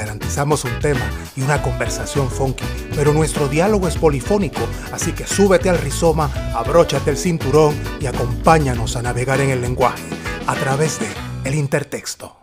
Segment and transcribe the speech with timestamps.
[0.00, 2.64] Garantizamos un tema y una conversación funky,
[2.96, 4.62] pero nuestro diálogo es polifónico,
[4.92, 10.02] así que súbete al rizoma, abróchate el cinturón y acompáñanos a navegar en el lenguaje
[10.46, 11.06] a través de
[11.44, 12.34] El Intertexto.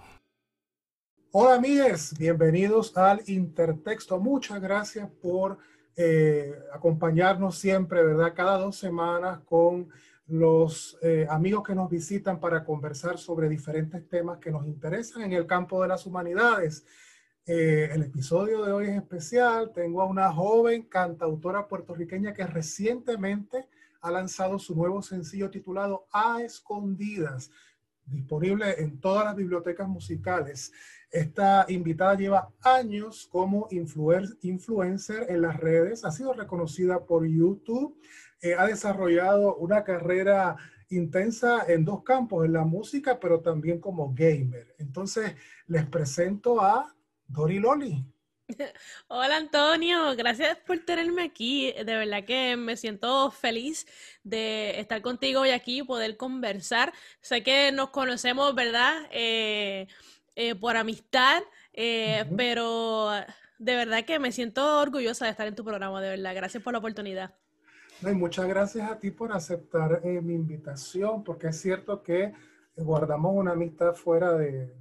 [1.32, 4.20] Hola amigues, bienvenidos al Intertexto.
[4.20, 5.58] Muchas gracias por
[5.96, 8.34] eh, acompañarnos siempre, ¿verdad?
[8.36, 9.90] Cada dos semanas con
[10.28, 15.32] los eh, amigos que nos visitan para conversar sobre diferentes temas que nos interesan en
[15.32, 16.86] el campo de las humanidades.
[17.50, 19.72] Eh, el episodio de hoy es especial.
[19.74, 23.70] Tengo a una joven cantautora puertorriqueña que recientemente
[24.02, 27.50] ha lanzado su nuevo sencillo titulado A Escondidas,
[28.06, 30.73] disponible en todas las bibliotecas musicales.
[31.09, 37.98] Esta invitada lleva años como influencer en las redes, ha sido reconocida por YouTube,
[38.42, 40.58] eh, ha desarrollado una carrera
[40.90, 44.75] intensa en dos campos, en la música, pero también como gamer.
[44.80, 45.34] Entonces,
[45.68, 46.94] les presento a
[47.28, 48.06] Dori Loli.
[49.08, 51.73] Hola Antonio, gracias por tenerme aquí.
[51.73, 53.86] De verdad que me siento feliz
[54.23, 56.94] de estar contigo hoy aquí y poder conversar.
[57.22, 59.08] Sé que nos conocemos, ¿verdad?
[59.11, 59.88] Eh,
[60.36, 63.09] eh, por amistad, eh, pero
[63.59, 66.36] de verdad que me siento orgullosa de estar en tu programa, de verdad.
[66.36, 67.36] Gracias por la oportunidad.
[68.02, 72.34] muchas gracias a ti por aceptar mi invitación, porque es cierto que
[72.78, 74.72] guardamos una amistad fuera de,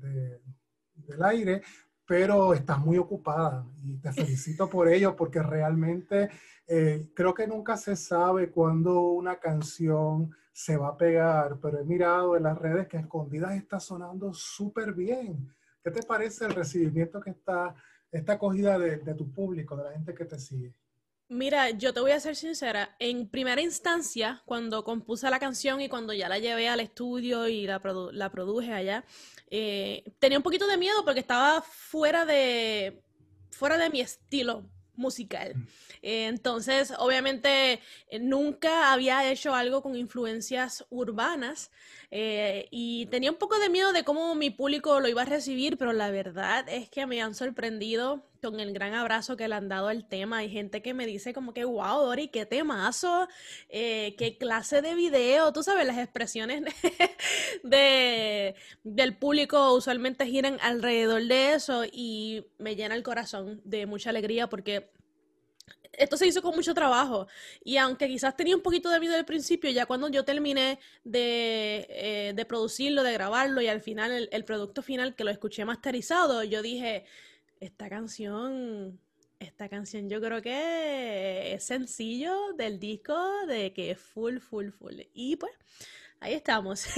[0.95, 1.63] del aire,
[2.07, 6.31] pero estás muy ocupada y te felicito por ello, porque realmente
[7.15, 12.35] creo que nunca se sabe cuándo una canción se va a pegar, pero he mirado
[12.35, 15.55] en las redes que Escondidas está sonando súper bien.
[15.85, 17.75] ¿Qué te parece el recibimiento que está,
[18.11, 20.73] esta acogida de, tu público, de la gente que te sigue?
[21.29, 25.89] Mira, yo te voy a ser sincera, en primera instancia, cuando compuse la canción y
[25.89, 27.81] cuando ya la llevé al estudio y la,
[28.13, 29.05] la produje allá,
[29.51, 33.03] eh, tenía un poquito de miedo porque estaba fuera de,
[33.51, 35.57] fuera de mi estilo musical.
[35.57, 35.67] Mm.
[36.03, 41.73] Eh, entonces, obviamente, eh, nunca había hecho algo con influencias urbanas
[42.09, 45.93] y tenía un poco de miedo de cómo mi público lo iba a recibir, pero
[45.93, 49.89] la verdad es que me han sorprendido con el gran abrazo que le han dado
[49.89, 50.39] al tema.
[50.39, 53.29] Hay gente que me dice como que, wow, Dori, qué temazo,
[53.71, 56.63] qué clase de video, tú sabes, las expresiones
[57.63, 58.55] de,
[58.85, 64.49] del público usualmente giran alrededor de eso y me llena el corazón de mucha alegría
[64.49, 64.91] porque
[65.93, 67.27] esto se hizo con mucho trabajo
[67.65, 71.87] y aunque quizás tenía un poquito de miedo al principio, ya cuando yo terminé de,
[71.89, 75.65] eh, de producirlo, de grabarlo y al final el, el, producto final que lo escuché
[75.65, 77.05] masterizado, yo dije,
[77.67, 78.99] esta canción,
[79.41, 83.15] esta canción yo creo que es sencillo del disco
[83.49, 85.01] de que es full, full, full.
[85.13, 85.53] Y pues
[86.21, 86.87] ahí estamos.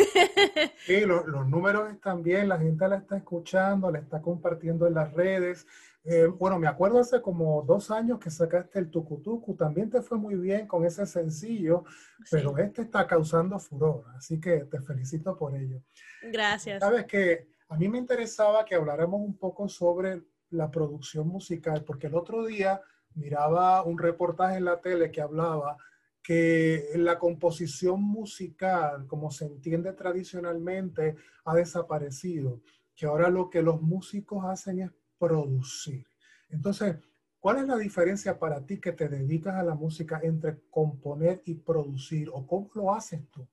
[0.87, 5.13] Sí, los números están bien, la gente la está escuchando, la está compartiendo en las
[5.13, 5.67] redes.
[6.05, 10.17] Eh, bueno, me acuerdo hace como dos años que sacaste el Tucutucu, también te fue
[10.17, 11.85] muy bien con ese sencillo,
[12.31, 15.83] pero este está causando furor, así que te felicito por ello.
[16.23, 16.81] Gracias.
[16.81, 22.07] Sabes que a mí me interesaba que habláramos un poco sobre la producción musical, porque
[22.07, 22.81] el otro día
[23.15, 25.77] miraba un reportaje en la tele que hablaba
[26.23, 32.61] que la composición musical, como se entiende tradicionalmente, ha desaparecido,
[32.95, 36.07] que ahora lo que los músicos hacen es producir.
[36.51, 36.97] Entonces,
[37.41, 41.55] ¿cuál es la diferencia para ti que te dedicas a la música entre componer y
[41.55, 42.29] producir?
[42.33, 43.49] ¿O cómo lo haces tú?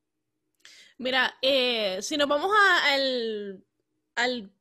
[0.98, 2.52] Mira, eh, si nos vamos
[2.86, 3.64] al,
[4.16, 4.52] al,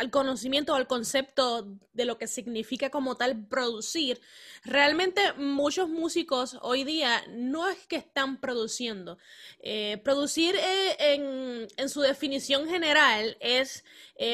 [0.00, 4.20] al conocimiento, al concepto de lo que significa como tal producir,
[4.64, 9.18] realmente muchos músicos hoy día no es que están produciendo.
[9.60, 13.84] Eh, producir eh, en, en, su definición general es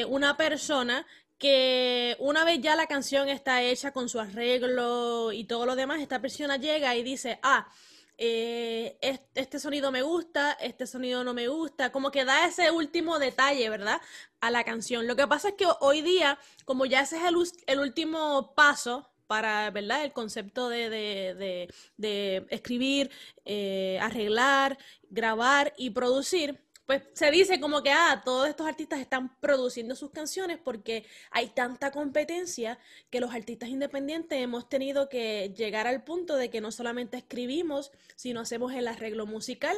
[0.07, 1.05] una persona
[1.37, 6.01] que una vez ya la canción está hecha con su arreglo y todo lo demás,
[6.01, 7.67] esta persona llega y dice, ah,
[8.17, 8.97] eh,
[9.35, 13.69] este sonido me gusta, este sonido no me gusta, como que da ese último detalle,
[13.69, 14.01] ¿verdad?
[14.41, 15.05] A la canción.
[15.07, 17.23] Lo que pasa es que hoy día, como ya ese es
[17.67, 20.03] el, último paso para, ¿verdad?
[20.03, 21.67] El concepto de, de,
[21.97, 23.11] de, escribir,
[23.45, 24.77] eh, arreglar,
[25.09, 30.09] grabar y producir, pues se dice como que, ah, todos estos artistas están produciendo sus
[30.09, 32.79] canciones porque hay tanta competencia
[33.09, 37.91] que los artistas independientes hemos tenido que llegar al punto de que no solamente escribimos,
[38.15, 39.75] sino hacemos el arreglo musical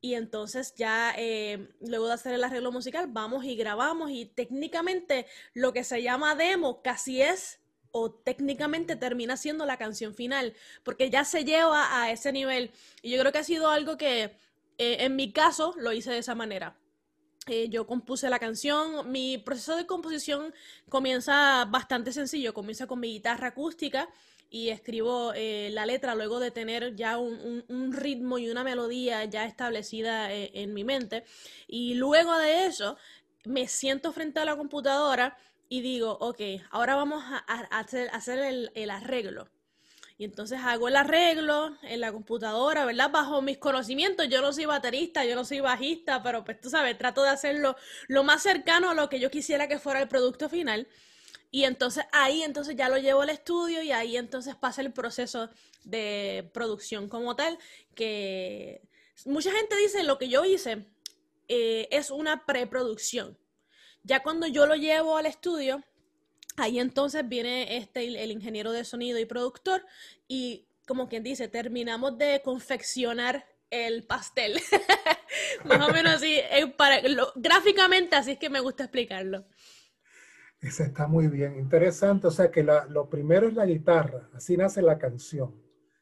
[0.00, 5.26] y entonces ya eh, luego de hacer el arreglo musical vamos y grabamos y técnicamente
[5.54, 7.60] lo que se llama demo casi es
[7.92, 12.70] o técnicamente termina siendo la canción final, porque ya se lleva a ese nivel.
[13.00, 14.36] Y yo creo que ha sido algo que
[14.78, 16.76] eh, en mi caso lo hice de esa manera.
[17.46, 20.54] Eh, yo compuse la canción, mi proceso de composición
[20.88, 24.08] comienza bastante sencillo, comienza con mi guitarra acústica
[24.50, 29.44] y escribo eh, la letra luego de tener ya un, ritmo y una melodía ya
[29.44, 31.24] establecida en mi mente.
[31.66, 32.96] Y luego de eso
[33.44, 35.36] me siento frente a la computadora
[35.68, 36.40] y digo, ok,
[36.70, 37.38] ahora vamos a,
[37.70, 38.10] hacer,
[38.74, 39.48] el, arreglo.
[40.20, 43.08] Y entonces hago el arreglo en la computadora, ¿verdad?
[43.08, 46.98] Bajo mis conocimientos, yo no soy baterista, yo no soy bajista, pero pues tú sabes,
[46.98, 47.76] trato de hacerlo
[48.08, 50.88] lo más cercano a lo que yo quisiera que fuera el producto final.
[51.52, 55.50] Y entonces ahí entonces ya lo llevo al estudio y ahí entonces pasa el proceso
[55.84, 57.56] de producción como tal,
[57.94, 58.82] que
[59.24, 60.84] mucha gente dice lo que yo hice
[61.46, 63.38] eh, es una preproducción.
[64.02, 65.84] Ya cuando yo lo llevo al estudio,
[66.58, 69.84] ahí entonces viene este, el ingeniero de sonido y productor
[70.26, 74.54] y como quien dice, terminamos de confeccionar el pastel.
[75.64, 76.40] Más o menos así,
[76.76, 77.00] para,
[77.36, 79.44] gráficamente así es que me gusta explicarlo.
[80.60, 82.26] Ese está muy bien, interesante.
[82.26, 85.54] O sea que lo primero es la guitarra, así nace la canción.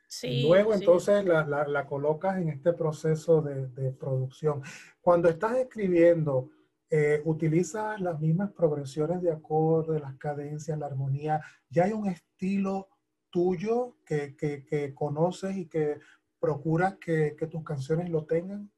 [0.08, 4.62] Sí, luego entonces la, colocas en este proceso de, producción.
[5.00, 6.50] Cuando estás escribiendo,
[6.88, 11.40] eh, utilizas las mismas progresiones de acordes, las cadencias, la armonía.
[11.68, 12.88] ¿Ya hay un estilo
[13.30, 15.98] tuyo que, conoces y que
[16.38, 18.70] procuras que, tus canciones lo tengan?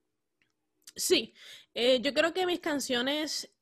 [0.97, 1.35] Sí,
[1.75, 3.53] eh, yo creo que mis canciones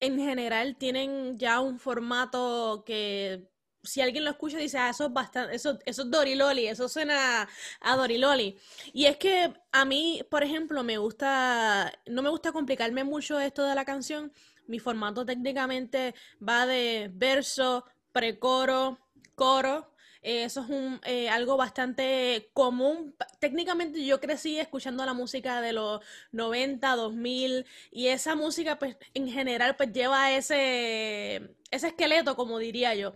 [0.00, 3.48] en general tienen ya un formato que
[3.84, 7.48] si alguien lo escucha dice, ah, eso es bastante, eso, eso es Doriloli, eso suena
[7.80, 8.58] a Doriloli.
[8.92, 13.64] Y es que a mí, por ejemplo, me gusta, no me gusta complicarme mucho esto
[13.64, 14.32] de la canción.
[14.66, 16.14] Mi formato técnicamente
[16.46, 18.98] va de verso, precoro,
[19.34, 19.94] coro,
[20.24, 23.14] eh, eso es un, eh, algo bastante común.
[23.40, 26.00] Técnicamente yo crecí escuchando la música de los
[26.32, 32.94] 90, 2000 y esa música pues en general pues lleva ese, ese esqueleto como diría
[32.94, 33.14] yo.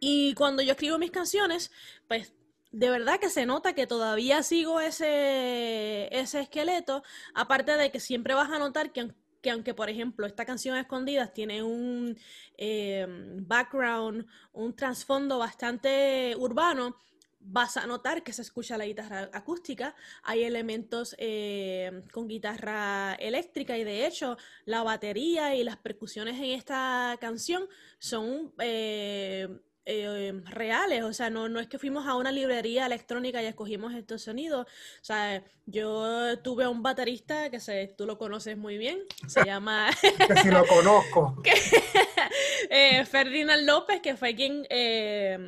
[0.00, 1.70] Y cuando yo escribo mis canciones
[2.08, 2.34] pues
[2.72, 7.02] de verdad que se nota que todavía sigo ese, ese esqueleto,
[7.34, 9.10] aparte de que siempre vas a notar que
[9.42, 12.16] que aunque, por ejemplo, esta canción Escondidas tiene un
[12.56, 13.06] eh,
[13.40, 16.96] background, un trasfondo bastante urbano,
[17.40, 23.76] vas a notar que se escucha la guitarra acústica, hay elementos eh, con guitarra eléctrica
[23.76, 27.66] y de hecho la batería y las percusiones en esta canción
[27.98, 29.48] son eh,
[29.84, 33.94] eh, reales, o sea, no, no es que fuimos a una librería electrónica y escogimos
[33.94, 38.78] estos sonidos, o sea, yo tuve a un baterista que se, tú lo conoces muy
[38.78, 39.90] bien, se llama...
[40.00, 41.36] que si lo conozco.
[42.70, 45.38] eh, Ferdinand López, que fue quien eh,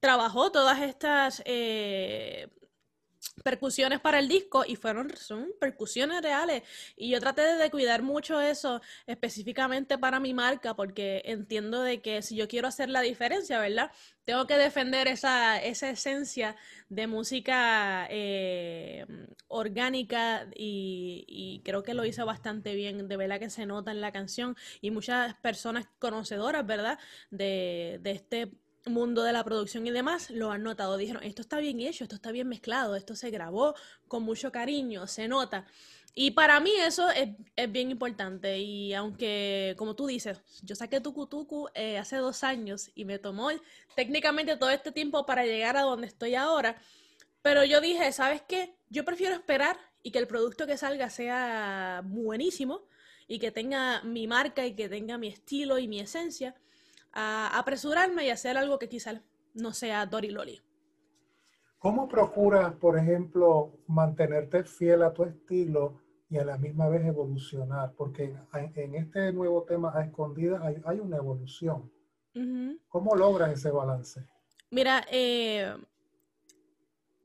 [0.00, 2.48] trabajó todas estas eh,
[3.42, 6.62] percusiones para el disco y fueron son percusiones reales.
[6.96, 12.22] Y yo traté de cuidar mucho eso específicamente para mi marca porque entiendo de que
[12.22, 13.90] si yo quiero hacer la diferencia verdad
[14.24, 16.56] tengo que defender esa, esa esencia
[16.88, 19.06] de música eh,
[19.46, 23.06] orgánica y, y, creo que lo hice bastante bien.
[23.06, 26.98] De verdad que se nota en la canción y muchas personas conocedoras verdad
[27.30, 28.50] de, de este
[28.86, 30.96] mundo de la producción y demás lo han notado.
[30.96, 33.74] Dijeron, esto está bien hecho, esto está bien mezclado, esto se grabó
[34.08, 35.66] con mucho cariño, se nota.
[36.14, 37.28] Y para mí eso es,
[37.70, 38.58] bien importante.
[38.58, 43.18] Y aunque, como tú dices, yo saqué Tucu Tucu eh, hace dos años y me
[43.18, 43.50] tomó
[43.94, 46.80] técnicamente todo este tiempo para llegar a donde estoy ahora.
[47.42, 48.76] Pero yo dije, ¿sabes qué?
[48.88, 52.88] Yo prefiero esperar y que el producto que salga sea buenísimo
[53.28, 56.54] y que tenga mi marca y que tenga mi estilo y mi esencia
[57.18, 59.22] a apresurarme y hacer algo que quizás
[59.54, 60.60] no sea Dory Loli.
[61.78, 67.94] ¿Cómo procuras, por ejemplo, mantenerte fiel a tu estilo y a la misma vez evolucionar?
[67.96, 71.90] Porque en este nuevo tema a escondidas hay, una evolución.
[72.88, 74.26] ¿Cómo logras ese balance?
[74.70, 75.74] Mira, eh,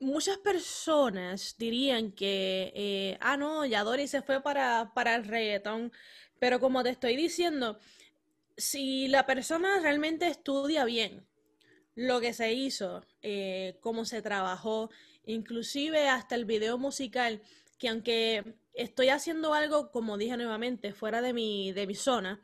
[0.00, 5.92] muchas personas dirían que, eh, ah, no, ya Dory se fue para, para el reggaetón,
[6.38, 7.78] pero como te estoy diciendo,
[8.56, 11.26] si la persona realmente estudia bien
[11.94, 14.90] lo que se hizo, eh, cómo se trabajó,
[15.24, 17.42] inclusive hasta el video musical,
[17.78, 22.40] que aunque estoy haciendo algo, como dije nuevamente, fuera de mi, de mi zona,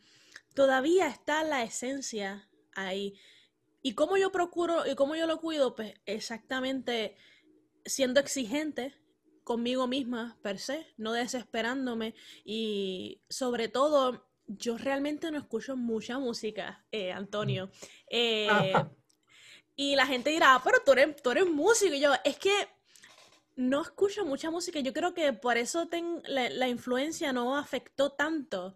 [0.54, 3.14] todavía está la esencia ahí.
[3.80, 7.16] Y cómo yo procuro y cómo yo lo cuido, pues exactamente
[7.84, 8.94] siendo exigente
[9.44, 16.84] conmigo misma, per se, no desesperándome y sobre todo, yo realmente no escucho mucha música,
[16.90, 17.70] eh, Antonio.
[18.10, 18.72] Eh,
[19.76, 21.94] y la gente dirá, ah, pero tú eres, tú eres músico.
[21.94, 22.50] Y yo, es que
[23.56, 24.80] no escucho mucha música.
[24.80, 25.88] Yo creo que por eso
[26.24, 28.74] la, influencia no afectó tanto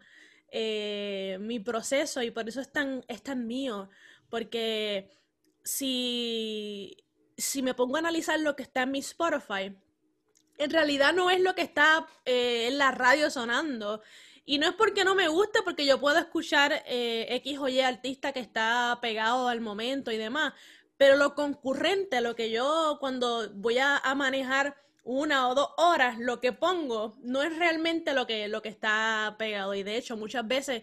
[0.49, 3.89] eh, mi proceso y por eso es tan, es tan mío.
[4.29, 5.11] Porque
[5.65, 6.97] si,
[7.37, 9.75] si me pongo a analizar lo que está en mi Spotify,
[10.59, 14.03] en realidad no es lo que está eh, en la radio sonando.
[14.45, 17.81] Y no es porque no me guste, porque yo puedo escuchar eh, X o Y
[17.81, 20.53] artista que está pegado al momento y demás.
[20.97, 26.41] Pero lo concurrente, lo que yo cuando voy a, manejar una o dos horas, lo
[26.41, 29.75] que pongo no es realmente lo que, lo que está pegado.
[29.75, 30.83] Y de hecho, muchas veces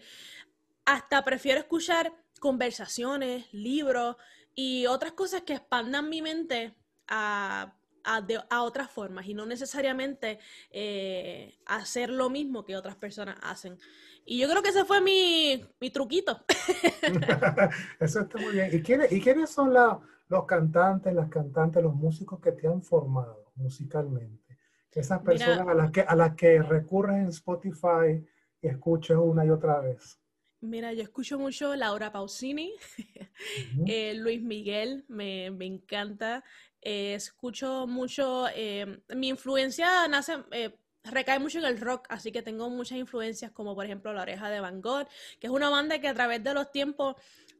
[0.84, 4.16] hasta prefiero escuchar conversaciones, libros
[4.54, 6.74] y otras cosas que expandan mi mente
[7.08, 7.74] a
[8.04, 10.38] a, otras formas y no necesariamente
[10.70, 13.78] eh, hacer lo mismo que otras personas hacen.
[14.24, 16.44] Y yo creo que ese fue mi, truquito.
[18.00, 18.70] Eso está muy bien.
[18.72, 23.52] ¿Y quiénes, y quiénes son los cantantes, las cantantes, los músicos que te han formado
[23.56, 24.58] musicalmente?
[24.92, 28.26] Esas personas a, las que, a las que recurres en Spotify
[28.60, 30.20] y escuchas una y otra vez.
[30.62, 32.74] Mira, yo escucho mucho Laura Pausini,
[33.86, 36.44] eh, Luis Miguel, me, me encanta.
[36.82, 42.42] Eh, escucho mucho, eh, mi influencia nace, eh, recae mucho en el rock, así que
[42.42, 45.06] tengo muchas influencias como por ejemplo La Oreja de Van Gogh,
[45.38, 47.16] que es una banda que a través de los tiempos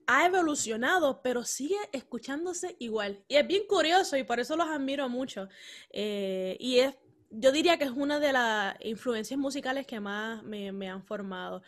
[0.07, 3.23] ha evolucionado, pero sigue escuchándose igual.
[3.29, 5.49] Y es bien curioso y por eso los admiro mucho.
[5.93, 6.95] y es,
[7.31, 11.63] yo diría que es una de las influencias musicales que más me, me han formado.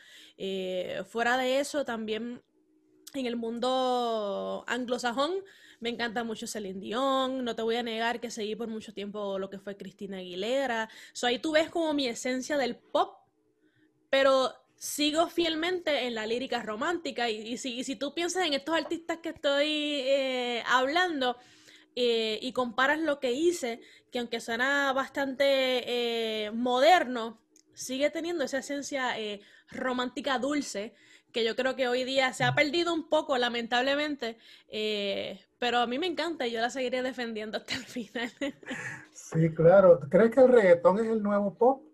[1.06, 2.42] fuera de eso, también
[3.14, 5.32] en el mundo anglosajón,
[5.82, 9.36] me encanta mucho Celine Dion, no te voy a negar que seguí por mucho tiempo
[9.40, 10.88] lo que fue Cristina Aguilera.
[11.12, 13.16] So, ahí tú ves como mi esencia del pop,
[14.08, 17.28] pero sigo fielmente en la lírica romántica.
[17.30, 21.36] Y, si, tú piensas en estos artistas que estoy eh, hablando
[21.96, 23.80] eh, y comparas lo que hice,
[24.12, 25.44] que aunque suena bastante
[26.44, 27.40] eh, moderno,
[27.74, 29.16] sigue teniendo esa esencia
[29.68, 30.94] romántica dulce
[31.32, 34.36] que yo creo que hoy día se ha perdido un poco, lamentablemente,
[35.62, 38.32] pero a mí me encanta y yo la seguiré defendiendo hasta el final.
[39.12, 40.00] sí, claro.
[40.10, 41.84] ¿Crees que el reggaetón es el nuevo pop?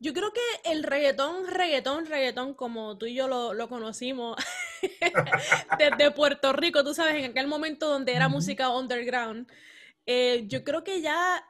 [0.00, 4.38] Yo creo que el reggaetón, reggaetón, reggaetón, como tú y yo lo, conocimos
[5.78, 9.46] desde Puerto Rico, tú sabes, en aquel momento donde era música underground,
[10.06, 11.44] eh, yo creo que ya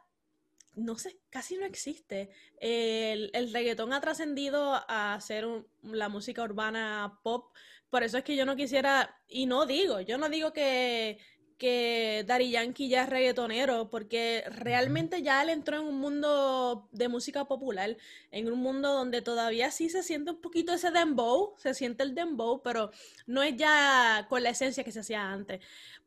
[0.75, 2.31] no sé, casi no existe.
[2.59, 5.47] El, el reggaetón ha trascendido a ser
[5.85, 7.55] la música urbana pop.
[7.93, 11.19] Por eso es que yo no quisiera, y no digo, yo no digo que,
[11.59, 17.09] que Daddy Yankee ya es reggaetonero, porque realmente ya él entró en un mundo de
[17.09, 17.99] música popular,
[18.31, 22.15] en un mundo donde todavía sí se siente un poquito ese dembow, se siente el
[22.15, 22.93] dembow, pero
[23.27, 25.61] no es ya con la esencia que se hacía antes.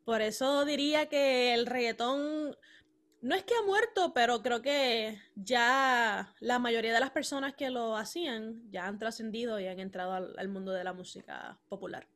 [0.03, 2.57] Por eso diría que el reggaetón
[3.25, 7.71] no es que ha muerto, pero creo que ya la mayoría de las personas que
[7.71, 12.07] lo hacían ya han trascendido y han entrado al, mundo de la música popular.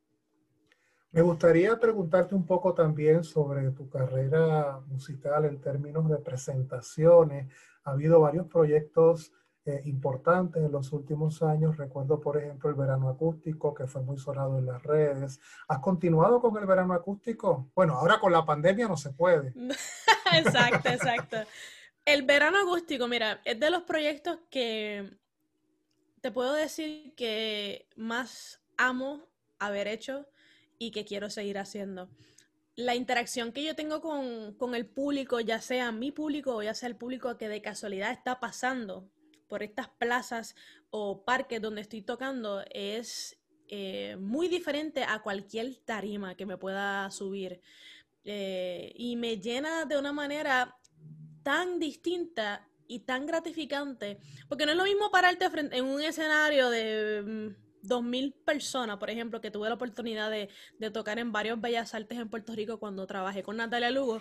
[1.10, 7.52] Me gustaría preguntarte un poco también sobre tu carrera musical en términos de presentaciones.
[7.82, 9.32] Ha habido varios proyectos
[9.66, 11.76] eh, importantes en los últimos años.
[11.76, 15.40] Recuerdo, por ejemplo, el verano acústico, que fue muy sonado en las redes.
[15.66, 17.68] ¿Has continuado con el verano acústico?
[17.74, 19.52] Bueno, ahora con la pandemia no se puede.
[20.38, 21.36] exacto, exacto.
[22.04, 25.18] El verano acústico, mira, es de los proyectos que
[26.20, 30.26] te puedo decir que más amo haber hecho
[30.78, 32.08] y que quiero seguir haciendo.
[32.76, 36.74] La interacción que yo tengo con, con el público, ya sea mi público o ya
[36.74, 39.10] sea el público que de casualidad está pasando
[39.48, 40.54] por estas plazas
[40.90, 47.10] o parques donde estoy tocando es eh, muy diferente a cualquier tarima que me pueda
[47.10, 47.60] subir.
[48.24, 50.76] Eh, y me llena de una manera
[51.42, 57.22] tan distinta y tan gratificante, porque no es lo mismo pararte en un escenario de
[57.22, 60.48] mm, dos mil personas, por ejemplo, que tuve la oportunidad de,
[60.78, 64.20] de, tocar en varios Bellas Artes en Puerto Rico cuando trabajé con Natalia Lugo,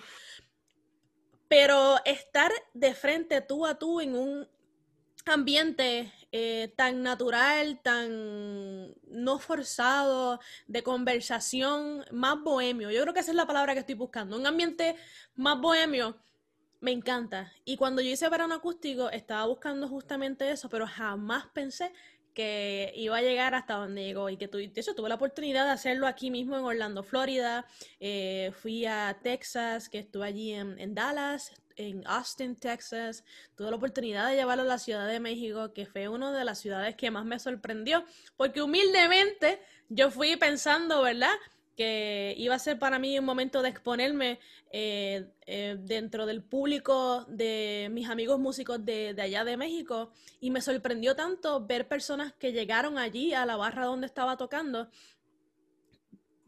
[1.47, 4.47] pero estar de frente tú a tú en un
[5.25, 12.91] ambiente eh, tan natural, tan no forzado, de conversación, más bohemio.
[12.91, 14.37] Yo creo que esa es la palabra que estoy buscando.
[14.37, 14.95] Un ambiente
[15.35, 16.17] más bohemio
[16.81, 17.51] me encanta.
[17.65, 21.91] Y cuando yo hice verano acústico, estaba buscando justamente eso, pero jamás pensé
[22.33, 25.65] que iba a llegar hasta donde llegó y que tu, de hecho tuve la oportunidad
[25.65, 27.65] de hacerlo aquí mismo en Orlando, Florida.
[27.99, 33.23] Eh, fui a Texas, que estuve allí en, en Dallas, en Austin, Texas.
[33.55, 36.59] Tuve la oportunidad de llevarlo a la Ciudad de México, que fue una de las
[36.59, 38.03] ciudades que más me sorprendió,
[38.35, 41.33] porque humildemente yo fui pensando, ¿verdad?
[41.75, 47.23] que iba a ser para mí un momento de exponerme eh, eh, dentro del público
[47.29, 52.33] de mis amigos músicos de, de, allá de México y me sorprendió tanto ver personas
[52.33, 54.89] que llegaron allí a la barra donde estaba tocando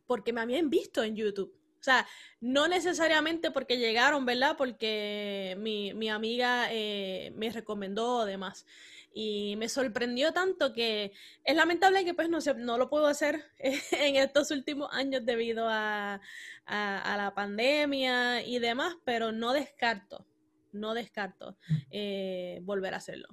[0.06, 1.61] porque me habían visto en YouTube.
[1.82, 2.06] O sea,
[2.42, 4.56] no necesariamente porque llegaron, ¿verdad?
[4.56, 8.68] Porque mi, mi amiga eh, me recomendó además.
[9.16, 11.12] Y me sorprendió tanto que
[11.44, 15.68] es lamentable que pues no, se, no lo puedo hacer en estos últimos años debido
[15.68, 16.22] a,
[16.68, 20.28] a, la pandemia y demás, pero no descarto,
[20.74, 21.58] no descarto
[21.90, 23.28] eh, volver a hacerlo.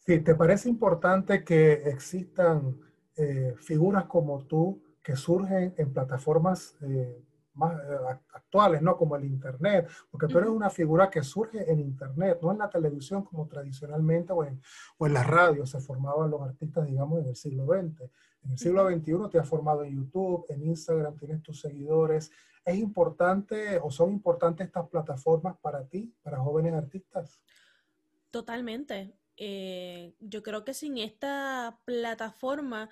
[0.00, 2.78] Sí, ¿te parece importante que existan
[3.16, 6.76] eh, figuras como tú que surgen en plataformas
[7.58, 8.96] más eh, actuales, ¿no?
[8.96, 12.70] Como el Internet, porque tú eres una figura que surge en Internet, no en la
[12.70, 14.62] televisión como tradicionalmente o en,
[14.96, 18.02] o en la radio se formaban los artistas, digamos, en el siglo XX.
[18.44, 22.30] En el siglo XXI te has formado en YouTube, en Instagram, tienes tus seguidores.
[22.64, 27.40] ¿Es importante o son importantes estas plataformas para ti, para jóvenes artistas?
[28.30, 29.14] Totalmente.
[29.36, 32.88] Eh, yo creo que sin esta plataforma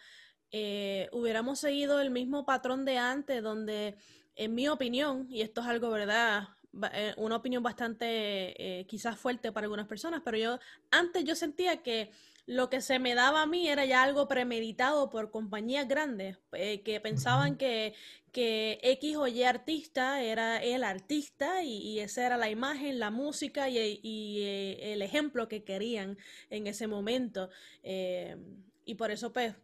[0.52, 3.96] eh, hubiéramos seguido el mismo patrón de antes, donde
[4.36, 6.48] en mi opinión, y esto es algo, ¿verdad?
[6.92, 10.58] Eh, una opinión bastante eh, quizás fuerte para algunas personas, pero yo
[10.90, 12.10] antes yo sentía que
[12.44, 16.82] lo que se me daba a mí era ya algo premeditado por compañías grandes eh,
[16.82, 17.94] que pensaban que,
[18.30, 23.68] que, X o Y artista era el artista y, esa era la imagen, la música
[23.70, 24.44] y, y
[24.80, 26.18] el ejemplo que querían
[26.50, 27.48] en ese momento.
[27.82, 29.54] y por eso pues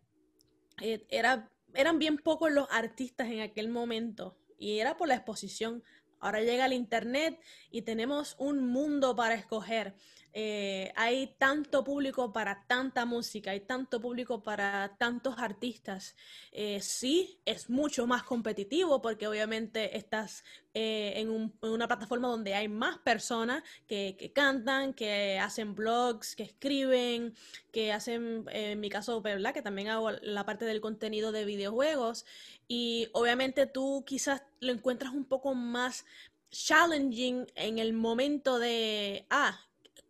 [0.80, 5.82] era, eran bien pocos los artistas en aquel momento y era por la exposición.
[6.20, 7.40] Ahora llega el Internet
[7.72, 9.94] y tenemos un mundo para escoger.
[10.34, 16.16] Eh, hay tanto público para tanta música, hay tanto público para tantos artistas.
[16.52, 20.42] Eh, sí, es mucho más competitivo porque obviamente estás
[20.72, 27.34] eh, en, una plataforma donde hay más personas que, cantan, que hacen blogs, que escriben,
[27.70, 29.52] que hacen, en mi caso, ¿verdad?
[29.52, 32.24] Que también hago la parte del contenido de videojuegos.
[32.68, 36.06] Y obviamente tú quizás lo encuentras un poco más
[36.50, 39.60] challenging en el momento de, ah,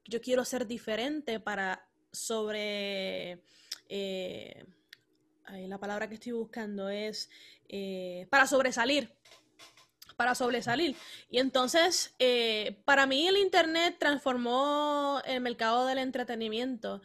[0.05, 3.43] yo quiero ser diferente para sobre...
[3.89, 4.65] Eh,
[5.67, 7.29] la palabra que estoy buscando es
[7.69, 9.13] eh, para sobresalir.
[10.17, 10.97] Para sobresalir.
[11.31, 17.03] Y entonces, eh, para mí el Internet transformó el mercado del entretenimiento.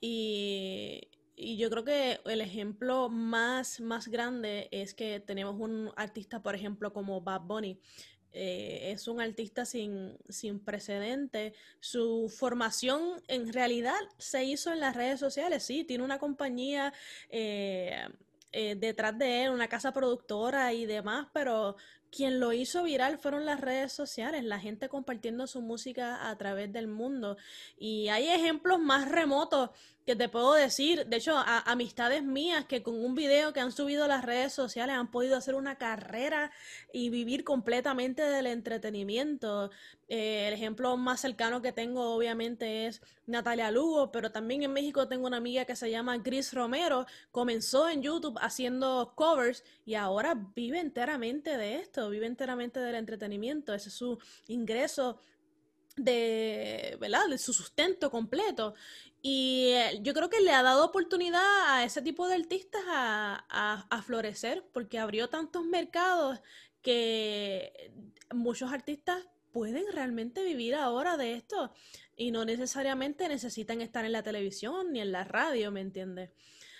[0.00, 6.42] Y, y, yo creo que el ejemplo más, más grande es que tenemos un artista,
[6.42, 7.80] por ejemplo, como Bad Bunny,
[8.32, 11.54] eh, es un artista sin, sin precedente.
[11.80, 16.92] Su formación en realidad se hizo en las redes sociales, sí, tiene una compañía
[17.30, 18.06] eh,
[18.52, 21.76] eh, detrás de él, una casa productora y demás, pero
[22.10, 26.72] quien lo hizo viral fueron las redes sociales, la gente compartiendo su música a través
[26.72, 27.36] del mundo.
[27.78, 29.70] Y hay ejemplos más remotos
[30.08, 34.04] que te puedo decir, de hecho, amistades mías que con un video que han subido
[34.04, 36.50] a las redes sociales han podido hacer una carrera
[36.94, 39.70] y vivir completamente del entretenimiento.
[40.08, 45.08] Eh, el ejemplo más cercano que tengo obviamente es Natalia Lugo, pero también en México
[45.08, 50.42] tengo una amiga que se llama Gris Romero, comenzó en YouTube haciendo covers y ahora
[50.56, 55.20] vive enteramente de esto, vive enteramente del entretenimiento, ese es su ingreso
[55.98, 57.28] de, ¿verdad?
[57.28, 58.74] de su sustento completo.
[59.20, 63.86] Y eh, yo creo que le ha dado oportunidad a ese tipo de artistas a,
[63.90, 66.40] a, florecer, porque abrió tantos mercados
[66.82, 67.92] que
[68.32, 71.72] muchos artistas pueden realmente vivir ahora de esto
[72.16, 76.30] y no necesariamente necesitan estar en la televisión ni en la radio, ¿me entiendes?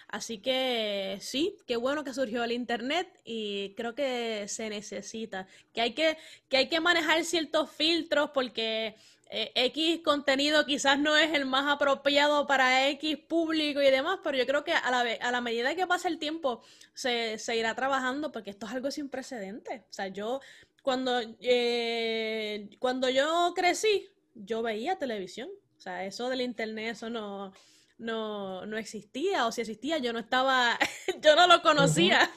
[0.09, 5.83] Así que sí, qué bueno que surgió el internet y creo que se necesita, que
[5.83, 6.16] hay que,
[6.49, 8.97] que hay que manejar ciertos filtros porque
[9.31, 14.38] eh, X contenido quizás no es el más apropiado para X público y demás, pero
[14.38, 16.62] yo creo que a la, a la medida que pasa el tiempo
[16.94, 19.83] se, se, irá trabajando porque esto es algo sin precedentes.
[19.83, 20.40] O sea, yo
[20.83, 25.51] cuando, eh, cuando yo crecí, yo veía televisión.
[25.77, 27.53] O sea, eso del internet, eso no,
[27.99, 30.79] no, no existía, o si existía, yo no estaba,
[31.21, 32.31] yo no lo conocía.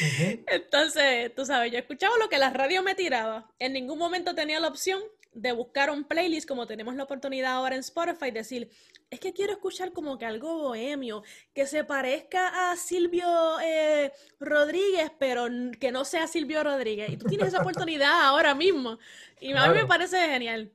[0.46, 3.50] Entonces, tú sabes, yo escuchaba lo que la radio me tiraba.
[3.58, 5.02] En ningún momento tenía la opción
[5.34, 8.70] de buscar un playlist como tenemos la oportunidad ahora en Spotify, decir,
[9.10, 11.22] es que quiero escuchar como que algo bohemio,
[11.54, 15.46] que se parezca a Silvio eh, Rodríguez, pero
[15.80, 17.10] que no sea Silvio Rodríguez.
[17.10, 18.98] Y tú tienes esa oportunidad ahora mismo.
[19.40, 20.72] Y a mí me parece genial.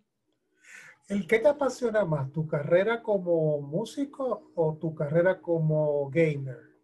[1.07, 6.75] ¿El qué te apasiona más, tu carrera como músico o tu carrera como gamer?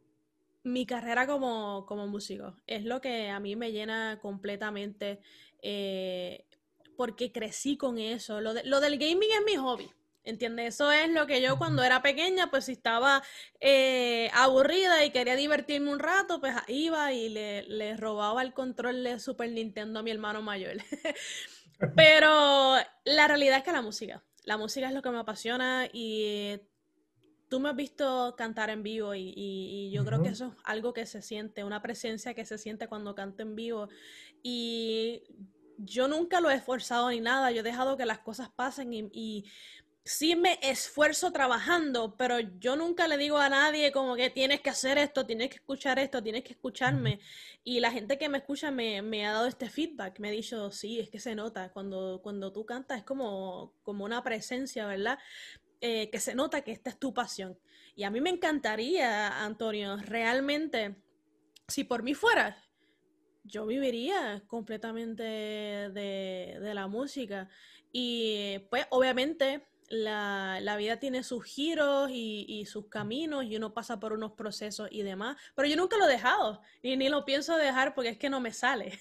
[0.64, 5.20] Mi carrera como, como músico es lo que a mí me llena completamente
[5.62, 6.46] eh,
[6.96, 8.40] porque crecí con eso.
[8.40, 9.92] Lo, lo del gaming es mi hobby.
[10.26, 10.76] ¿Entiendes?
[10.76, 13.22] Eso es lo que yo cuando era pequeña, pues si estaba
[13.60, 19.04] eh, aburrida y quería divertirme un rato, pues iba y le, le, robaba el control
[19.04, 20.78] de Super Nintendo a mi hermano mayor.
[21.96, 26.60] Pero la realidad es que la música, la música es lo que me apasiona y
[27.50, 31.06] tú me has visto cantar en vivo y, yo creo que eso es algo que
[31.06, 33.90] se siente, una presencia que se siente cuando canto en vivo.
[34.42, 35.24] Y
[35.78, 39.46] yo nunca lo he esforzado ni nada, yo he dejado que las cosas pasen y
[40.06, 44.70] sí me esfuerzo trabajando, pero yo nunca le digo a nadie como que tienes que
[44.70, 47.20] hacer esto, tienes que escuchar esto, tienes que escucharme.
[47.64, 51.00] Y la gente que me escucha me, ha dado este feedback, me ha dicho, sí,
[51.00, 55.18] es que se nota, cuando, cuando tú cantas es como, como una presencia, ¿verdad?
[55.80, 57.58] Eh, que se nota que esta es tu pasión.
[57.96, 60.96] Y a mí me encantaría, Antonio, realmente,
[61.68, 62.58] si por mí fuera,
[63.44, 67.50] yo viviría completamente de, de la música.
[67.92, 73.74] Y pues obviamente la, la, vida tiene sus giros y, y, sus caminos y uno
[73.74, 77.26] pasa por unos procesos y demás, pero yo nunca lo he dejado y ni lo
[77.26, 78.94] pienso dejar porque es que no me sale.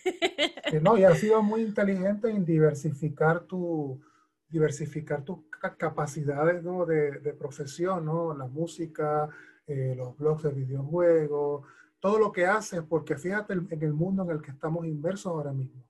[0.82, 4.00] no, y has sido muy inteligente en diversificar tu
[4.48, 5.38] diversificar tus
[5.78, 6.84] capacidades ¿no?
[6.84, 8.36] de, de, profesión, ¿no?
[8.36, 9.30] la música,
[9.66, 11.66] eh, los blogs de videojuegos,
[11.98, 15.54] todo lo que haces, porque fíjate en el mundo en el que estamos inmersos ahora
[15.54, 15.82] mismo.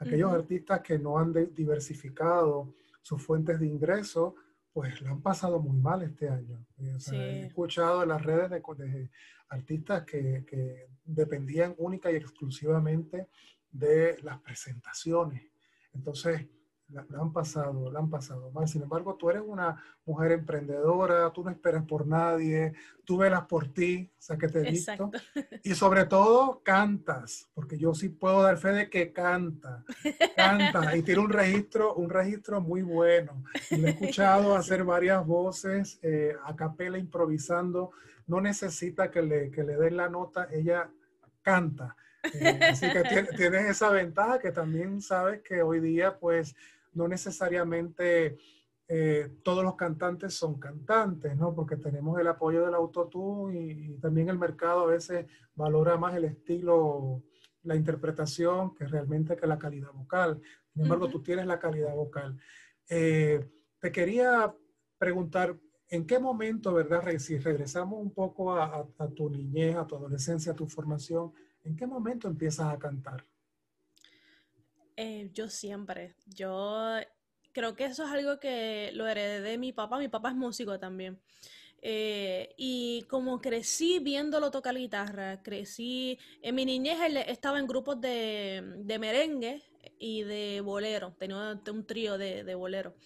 [0.00, 4.34] Aquellos artistas que no han diversificado sus fuentes de ingreso,
[4.78, 6.64] pues lo han pasado muy mal este año.
[7.10, 9.10] He escuchado en las redes de,
[9.48, 13.26] artistas que, que, dependían única y exclusivamente
[13.72, 15.42] de las presentaciones.
[15.92, 16.46] Entonces,
[16.88, 18.66] la, han pasado, la han pasado mal.
[18.66, 22.72] Sin embargo, tú eres una mujer emprendedora, tú no esperas por nadie,
[23.04, 25.10] tú velas por ti, o sea, que te visto.
[25.62, 29.84] Y sobre todo, cantas, porque yo sí puedo dar fe de que canta,
[30.36, 33.44] canta, y tiene un registro, un registro muy bueno.
[33.70, 37.90] Y le he escuchado hacer varias voces eh, a capela improvisando,
[38.26, 40.90] no necesita que le, que le den la nota, ella
[41.42, 41.96] canta.
[42.34, 46.54] Eh, así que tienes esa ventaja que también sabes que hoy día, pues,
[46.92, 48.38] no necesariamente
[48.90, 51.54] eh, todos los cantantes son cantantes, ¿no?
[51.54, 56.16] Porque tenemos el apoyo del autotune y, y, también el mercado a veces valora más
[56.16, 57.22] el estilo,
[57.64, 60.40] la interpretación, que realmente que la calidad vocal.
[60.72, 62.38] Sin embargo, tú tienes la calidad vocal.
[62.88, 63.46] Eh,
[63.78, 64.54] te quería
[64.96, 65.54] preguntar,
[65.90, 70.52] ¿en qué momento, verdad, si regresamos un poco a, a tu niñez, a tu adolescencia,
[70.52, 73.22] a tu formación, ¿en qué momento empiezas a cantar?
[75.00, 76.96] Eh, yo siempre, yo
[77.52, 80.76] creo que eso es algo que lo heredé de mi papá, mi papá es músico
[80.80, 81.20] también.
[81.82, 88.60] Eh, y como crecí viéndolo tocar guitarra, crecí, en mi niñez estaba en grupos de,
[88.78, 89.62] de merengue
[90.00, 92.96] y de bolero, tenía un trío de, de bolero.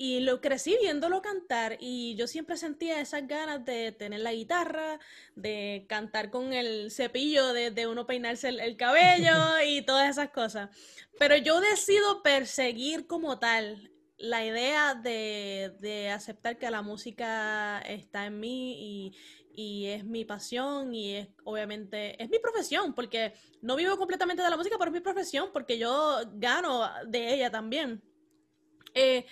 [0.00, 5.00] Y lo crecí viéndolo cantar y yo siempre sentía esas ganas de tener la guitarra,
[5.34, 9.32] de cantar con el cepillo, de, uno peinarse el, cabello
[9.66, 10.70] y todas esas cosas.
[11.18, 18.38] Pero yo decido perseguir como tal la idea de, aceptar que la música está en
[18.38, 19.16] mí y,
[19.52, 23.32] y es mi pasión y es obviamente es mi profesión porque
[23.62, 27.50] no vivo completamente de la música pero es mi profesión porque yo gano de ella
[27.50, 28.00] también
[28.94, 29.26] eh,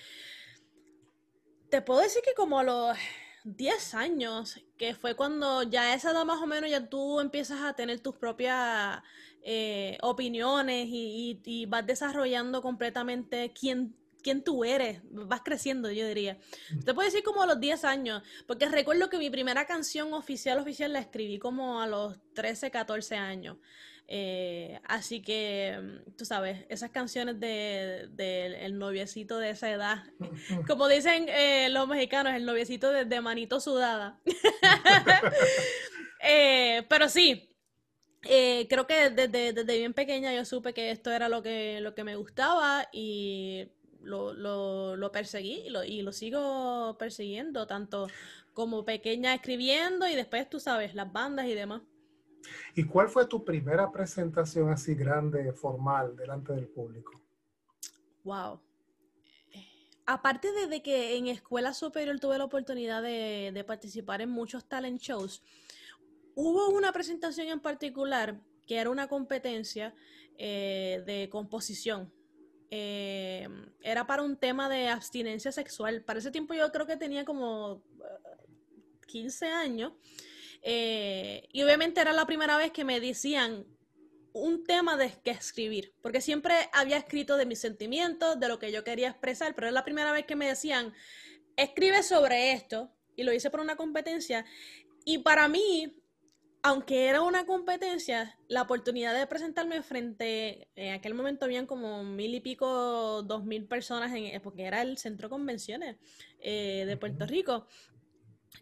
[1.70, 2.96] te puedo decir que como a los
[3.44, 7.74] 10 años, que fue cuando ya esa edad más o menos ya tú empiezas a
[7.74, 9.00] tener tus propias
[9.42, 16.38] eh, opiniones y, vas desarrollando completamente quién, quién tú eres, vas creciendo, yo diría.
[16.84, 20.58] Te puedo decir como a los 10 años, porque recuerdo que mi primera canción oficial,
[20.58, 23.58] oficial, la escribí como a los 13, 14 años.
[24.08, 30.04] Eh, así que, mm, tú sabes, esas canciones del de, el noviecito de esa edad,
[30.68, 34.20] como dicen eh, los mexicanos, el noviecito de, manito sudada.
[36.28, 37.54] Eh, pero sí,
[38.20, 42.02] creo que desde, desde, bien pequeña yo supe que esto era lo que, lo que
[42.02, 43.68] me gustaba y
[44.02, 48.08] lo, lo, lo perseguí y lo, y lo sigo persiguiendo, tanto
[48.54, 51.82] como pequeña escribiendo y después, tú sabes, las bandas y demás.
[52.74, 57.20] ¿Y cuál fue tu primera presentación así grande, formal, delante del público?
[58.24, 58.60] Wow.
[60.06, 65.42] Aparte de que en escuela superior tuve la oportunidad de, participar en muchos talent shows,
[66.34, 69.94] hubo una presentación en particular que era una competencia
[70.38, 72.12] eh, de composición
[72.70, 73.48] eh,
[73.80, 76.02] era para un tema de abstinencia sexual.
[76.02, 77.82] Para ese tiempo yo creo que tenía como
[79.06, 79.92] 15 años.
[80.62, 83.66] Eh, y obviamente era la primera vez que me decían
[84.32, 88.70] un tema de que escribir, porque siempre había escrito de mis sentimientos, de lo que
[88.70, 90.92] yo quería expresar, pero es la primera vez que me decían,
[91.56, 94.44] escribe sobre esto, y lo hice por una competencia.
[95.04, 96.02] Y para mí,
[96.62, 102.34] aunque era una competencia, la oportunidad de presentarme frente, en aquel momento habían como mil
[102.34, 105.96] y pico, dos mil personas, en, porque era el centro de convenciones
[106.40, 107.66] eh, de Puerto Rico.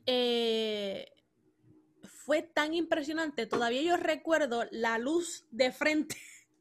[0.06, 1.10] Eh,
[2.24, 3.46] fue tan impresionante.
[3.46, 6.16] Todavía yo recuerdo la luz de frente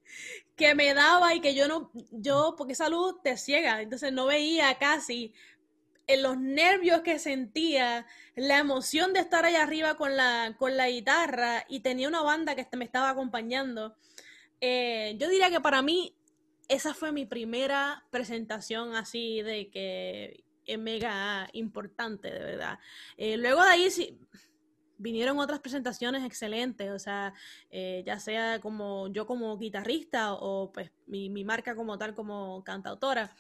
[0.58, 4.26] que me daba y que yo no, yo, porque esa luz te ciega, entonces no
[4.26, 5.34] veía casi
[6.06, 10.90] en los nervios que sentía, la emoción de estar allá arriba con la, con la
[10.90, 13.96] guitarra y tenía una banda que me estaba acompañando.
[14.60, 16.14] Eh, yo diría que para mí
[16.68, 22.80] esa fue mi primera presentación así de que es mega importante, de verdad.
[23.16, 24.20] Eh, luego de ahí sí
[25.04, 27.34] vinieron otras presentaciones excelentes, o sea,
[27.70, 32.64] eh, ya sea como yo como guitarrista o pues mi, mi, marca como tal como
[32.64, 33.36] cantautora.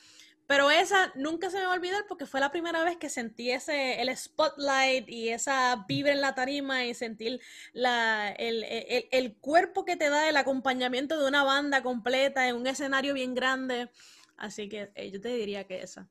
[0.45, 3.49] Pero esa nunca se me va a olvidar porque fue la primera vez que sentí
[3.49, 7.39] ese, el spotlight y esa vibra en la tarima y sentir
[7.71, 12.57] la, el, el, el cuerpo que te da el acompañamiento de una banda completa en
[12.57, 13.89] un escenario bien grande.
[14.35, 16.09] Así que eh, yo te diría que esa.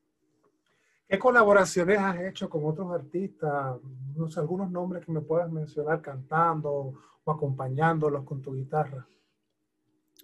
[1.13, 3.77] ¿Qué colaboraciones has hecho con otros artistas?
[4.15, 9.07] No sé, algunos nombres que me puedas mencionar cantando o acompañándolos con tu guitarra.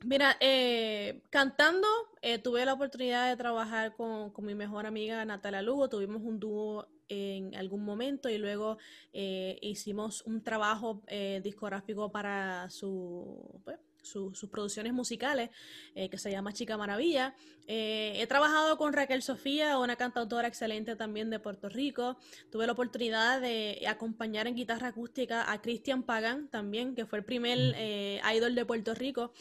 [0.04, 1.88] Mira, eh, cantando,
[2.24, 6.88] eh, tuve la oportunidad de trabajar con, mi mejor amiga Natalia Lugo, tuvimos un dúo
[7.08, 8.80] en algún momento y luego
[9.14, 13.62] eh, hicimos un trabajo eh, discográfico para su...
[13.64, 15.50] Pues, sus producciones musicales,
[15.96, 17.36] eh, que se llama Chica Maravilla.
[17.68, 22.18] Eh, he trabajado con Raquel Sofía, una cantautora excelente también de Puerto Rico.
[22.52, 27.26] Tuve la oportunidad de acompañar en guitarra acústica a Christian Pagan también, que fue el
[27.26, 27.74] primer mm.
[27.78, 29.34] eh, idol de Puerto Rico.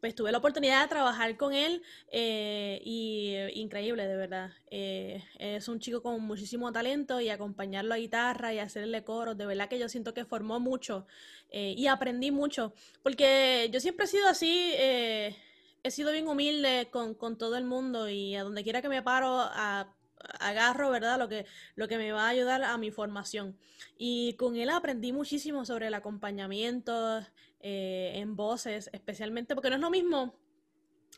[0.00, 1.82] Pues tuve la oportunidad de trabajar con él
[2.12, 4.50] y increíble, de verdad.
[4.70, 9.68] es un chico con muchísimo talento y acompañarlo a guitarra y hacerle coros, de verdad
[9.68, 11.06] que yo siento que formó mucho
[11.50, 15.36] y aprendí mucho, porque yo siempre he sido así, eh,
[15.82, 19.02] he sido bien humilde con, con, todo el mundo y a donde quiera que me
[19.02, 19.94] paro, a,
[20.40, 21.18] agarro, ¿verdad?
[21.18, 23.56] Lo que, lo que me va a ayudar a mi formación.
[23.96, 27.24] Y con él aprendí muchísimo sobre el acompañamiento
[27.68, 30.38] eh, en voces, especialmente porque no es lo mismo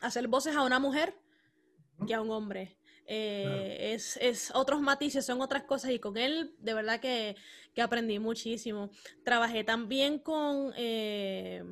[0.01, 1.13] hacer voces a una mujer
[2.07, 2.75] que a un hombre.
[3.05, 7.35] Eh, es, es, otros matices, son otras cosas y con él de verdad que,
[7.75, 8.89] que aprendí muchísimo.
[9.23, 10.73] Trabajé también con...
[10.75, 11.63] Eh,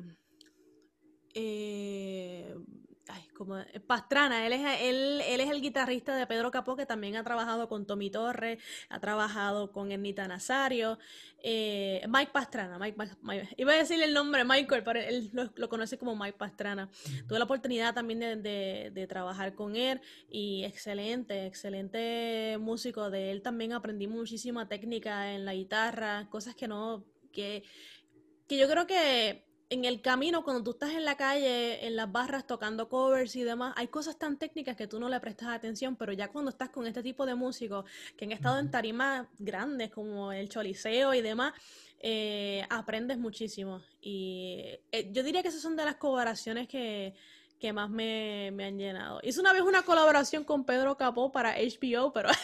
[3.16, 7.16] eh, como Pastrana, él es, él, él es el guitarrista de Pedro Capó, que también
[7.16, 10.98] ha trabajado con Tommy Torres, ha trabajado con Ernita Nazario,
[11.42, 12.96] eh, Mike Pastrana, Mike,
[13.56, 16.90] iba a decirle el nombre Michael, pero él lo, conoce como Mike Pastrana.
[17.26, 23.42] Tuve la oportunidad también de, de, trabajar con él y excelente, excelente músico de él.
[23.42, 27.62] También aprendí muchísima técnica en la guitarra, cosas que no, que,
[28.46, 32.10] que yo creo que en el camino, cuando tú estás en la calle, en las
[32.10, 35.96] barras tocando covers y demás, hay cosas tan técnicas que tú no le prestas atención,
[35.96, 37.84] pero ya cuando estás con este tipo de músicos
[38.16, 41.52] que han estado en tarimas grandes como el Choliseo y demás,
[42.00, 43.82] eh, aprendes muchísimo.
[44.00, 47.14] Y eh, yo diría que esas son de las colaboraciones que,
[47.60, 49.20] que más me, me, han llenado.
[49.22, 52.30] Hice una vez una colaboración con Pedro Capó para HBO, pero...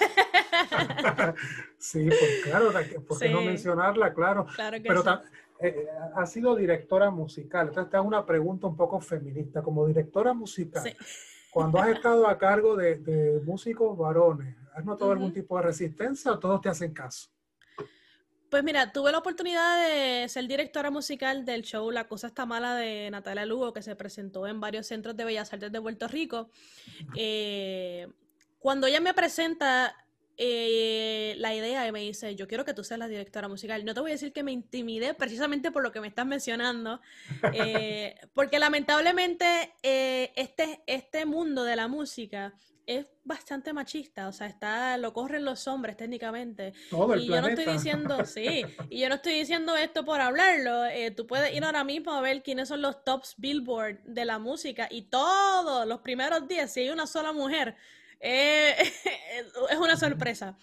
[1.78, 2.70] sí, pues claro,
[3.08, 4.12] ¿por qué no mencionarla?
[4.12, 4.46] Claro.
[4.54, 5.08] claro que pero sí.
[5.60, 7.68] Eh, ha sido directora musical.
[7.68, 9.62] Entonces te hago una pregunta un poco feminista.
[9.62, 10.96] Como directora musical, sí.
[11.50, 15.16] cuando has estado a cargo de, de músicos varones, ¿has notado uh -huh.
[15.16, 17.30] algún tipo de resistencia o todos te hacen caso?
[18.54, 22.76] Pues mira, tuve la oportunidad de ser directora musical del show La Cosa Está Mala
[22.76, 26.50] de Natalia Lugo, que se presentó en varios centros de Bellas Artes de Puerto Rico.
[27.16, 28.06] Eh,
[28.60, 30.03] cuando ella me presenta
[30.36, 33.84] eh, la idea y me dice, yo quiero que tú seas la directora musical.
[33.84, 37.00] No te voy a decir que me intimidé precisamente por lo que me estás mencionando,
[37.52, 42.54] eh, porque lamentablemente eh, este, este mundo de la música
[42.86, 46.74] es bastante machista, o sea, está, lo corren los hombres técnicamente.
[46.90, 47.48] Todo el y planeta.
[47.48, 50.84] yo no estoy diciendo, sí, y yo no estoy diciendo esto por hablarlo.
[50.86, 54.38] Eh, tú puedes ir ahora mismo a ver quiénes son los tops Billboard de la
[54.38, 57.76] música y todos los primeros días, si hay una sola mujer,
[58.20, 58.74] eh,
[59.70, 60.56] es una sorpresa.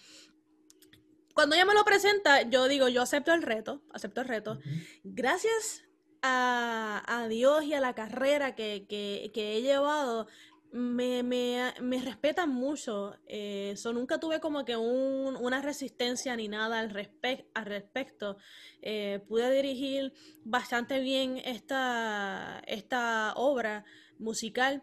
[1.34, 4.58] Cuando ella me lo presenta, yo digo, yo acepto el reto, acepto el reto.
[5.02, 5.84] Gracias
[6.20, 10.26] a, a Dios y a la carrera que, que, que he llevado,
[10.72, 13.16] me, me, me respetan mucho.
[13.26, 17.10] Eh, nunca tuve como que un, una resistencia ni nada al,
[17.54, 18.38] al respecto.
[18.80, 23.84] Eh, pude dirigir bastante bien esta, esta obra
[24.18, 24.82] musical.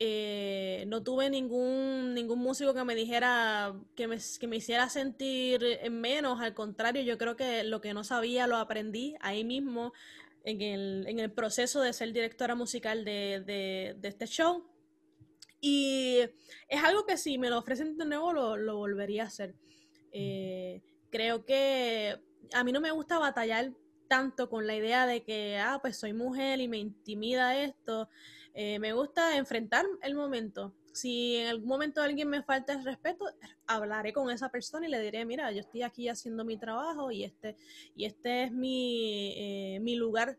[0.00, 5.60] Eh, no tuve ningún, ningún músico que me dijera que me, que me hiciera sentir
[5.90, 9.92] menos, al contrario, yo creo que lo que no sabía lo aprendí ahí mismo
[10.44, 14.64] en el, en el proceso de ser directora musical de, de, este show.
[15.60, 16.20] Y
[16.68, 19.54] es algo que si me lo ofrecen de nuevo lo, volvería a hacer.
[20.12, 20.80] Eh,
[21.10, 22.18] creo que
[22.54, 23.72] a mí no me gusta batallar
[24.08, 28.08] tanto con la idea de que, ah, pues soy mujer y me intimida esto.
[28.60, 30.74] Eh, me gusta enfrentar el momento.
[30.92, 33.24] Si en algún momento alguien me falta el respeto,
[33.68, 37.22] hablaré con esa persona y le diré, mira, yo estoy aquí haciendo mi trabajo y
[37.22, 37.54] este,
[37.94, 40.36] y este es mi, eh, mi lugar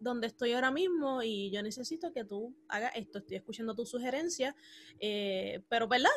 [0.00, 4.54] donde estoy ahora mismo y yo necesito que tú hagas esto, estoy escuchando tus sugerencias,
[5.00, 6.10] eh, pero ¿verdad?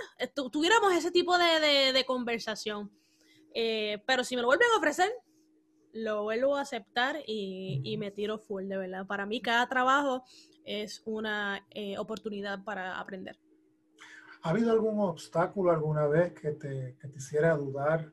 [0.52, 2.92] tuviéramos ese tipo de, conversación.
[3.54, 5.10] Eh, pero si me lo vuelven a ofrecer,
[5.96, 9.08] lo vuelvo a aceptar y, me tiro full, de verdad.
[9.08, 10.26] Para mí cada trabajo
[10.66, 13.40] es una eh, oportunidad para aprender.
[14.42, 18.12] ¿Ha habido algún obstáculo alguna vez que te, que te hiciera dudar,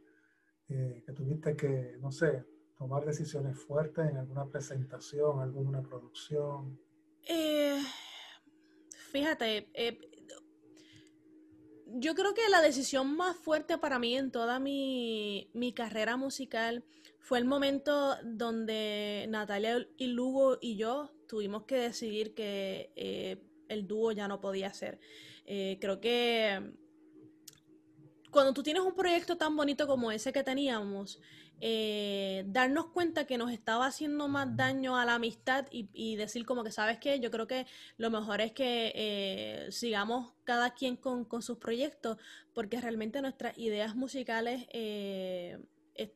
[0.67, 2.47] que tuviste que, no sé,
[2.83, 6.81] tomar decisiones fuertes en alguna presentación, alguna producción?
[7.29, 7.81] Eh,
[9.13, 10.01] fíjate, eh,
[11.87, 16.85] yo creo que la decisión más fuerte para mí en toda mi, carrera musical
[17.23, 23.87] fue el momento donde Natalia y Lugo y yo tuvimos que decidir que eh, el
[23.87, 25.01] dúo ya no podía ser.
[25.47, 26.75] creo que
[28.31, 31.21] cuando tú tienes un proyecto tan bonito como ese que teníamos,
[31.65, 36.65] eh, darnos cuenta que nos estaba haciendo más daño a la amistad y, decir como
[36.65, 37.21] que, ¿sabes qué?
[37.21, 37.67] Yo creo que
[37.99, 42.17] lo mejor es que eh, sigamos cada quien con, sus proyectos,
[42.53, 44.67] porque realmente nuestras ideas musicales...
[44.73, 45.61] Eh,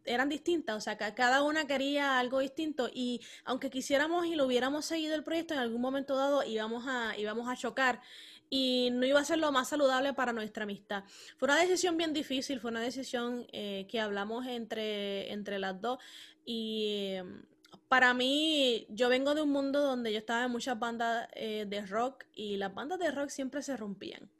[0.05, 4.87] eran distintas, o sea, cada una quería algo distinto y aunque quisiéramos y lo hubiéramos
[4.87, 8.01] seguido el proyecto, en algún momento dado íbamos a, íbamos a chocar
[8.49, 11.05] y no iba a ser lo más saludable para nuestra amistad.
[11.37, 15.99] Fue una decisión bien difícil, fue una decisión eh, que hablamos entre, entre las dos
[16.45, 17.43] y em,
[17.89, 21.87] para mí, yo vengo de un mundo donde yo estaba en muchas bandas eh, de
[21.87, 24.31] rock y las bandas de rock siempre se rompían.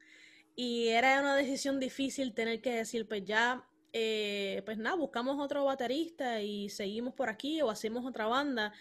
[0.57, 3.65] Y era una decisión difícil tener que decir, pues ya,
[3.99, 8.75] eh, pues nada, buscamos otro baterista y seguimos por aquí o hacemos otra banda.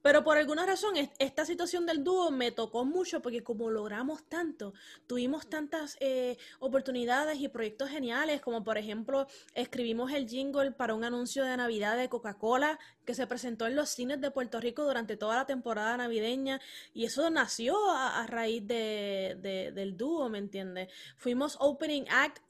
[0.00, 4.72] Pero por alguna razón, esta situación del dúo me tocó mucho porque como logramos tanto,
[5.06, 11.04] tuvimos tantas eh, oportunidades y proyectos geniales, como por ejemplo, escribimos el jingle para un
[11.04, 15.18] anuncio de Navidad de Coca-Cola que se presentó en los cines de Puerto Rico durante
[15.18, 16.62] toda la temporada navideña
[16.94, 20.88] y eso nació a, raíz de, del dúo, ¿me entiendes?
[21.18, 22.42] Fuimos opening act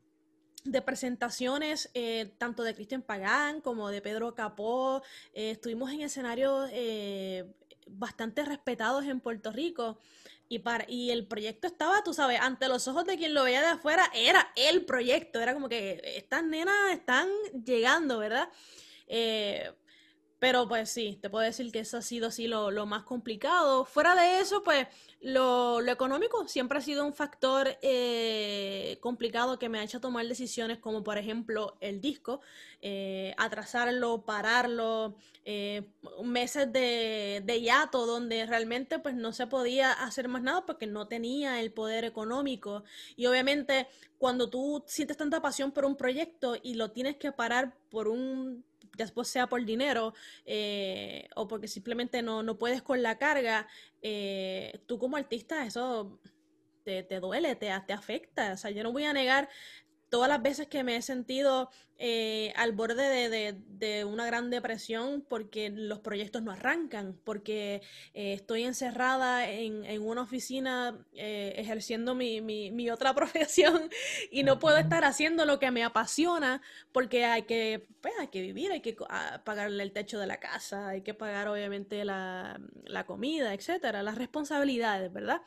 [0.64, 5.02] de presentaciones eh, tanto de Cristian Pagán como de Pedro Capó.
[5.34, 7.52] Eh, estuvimos en escenarios eh,
[7.86, 9.98] bastante respetados en Puerto Rico.
[10.48, 13.62] Y, para, y el proyecto estaba, tú sabes, ante los ojos de quien lo veía
[13.62, 15.40] de afuera, era el proyecto.
[15.40, 17.28] Era como que estas nenas están
[17.64, 18.50] llegando, ¿verdad?
[20.42, 23.84] Pero pues sí, te puedo decir que eso ha sido así lo, más complicado.
[23.84, 24.88] Fuera de eso, pues
[25.20, 30.78] lo, económico siempre ha sido un factor eh, complicado que me ha hecho tomar decisiones
[30.78, 32.40] como por ejemplo el disco,
[32.80, 35.84] eh, atrasarlo, pararlo, eh,
[36.24, 41.06] meses de, de hiato donde realmente pues no se podía hacer más nada porque no
[41.06, 42.82] tenía el poder económico.
[43.14, 43.86] Y obviamente
[44.18, 48.64] cuando tú sientes tanta pasión por un proyecto y lo tienes que parar por un
[48.96, 53.66] después sea por dinero eh, o porque simplemente no, no, puedes con la carga,
[54.00, 56.20] eh, tú como artista eso
[56.84, 58.52] te, te duele, te, te afecta.
[58.52, 59.48] O sea, yo no voy a negar
[60.12, 65.70] todas las veces que me he sentido eh, al borde de, una gran depresión porque
[65.70, 67.80] los proyectos no arrancan, porque
[68.12, 73.88] eh, estoy encerrada en, una oficina eh, ejerciendo mi, otra profesión
[74.30, 76.60] y no puedo estar haciendo lo que me apasiona
[76.92, 80.36] porque hay que, pues, hay que vivir, hay que ah, pagarle el techo de la
[80.36, 82.60] casa, hay que pagar obviamente la,
[83.06, 85.40] comida, etcétera, las responsabilidades, ¿verdad?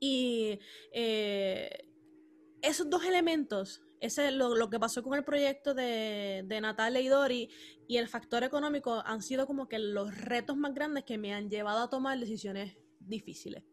[0.00, 0.58] Y
[2.62, 7.08] esos dos elementos, ese, lo, lo que pasó con el proyecto de, de Natalia y
[7.08, 7.50] Dori
[7.86, 11.50] y el factor económico han sido como que los retos más grandes que me han
[11.50, 13.64] llevado a tomar decisiones difíciles.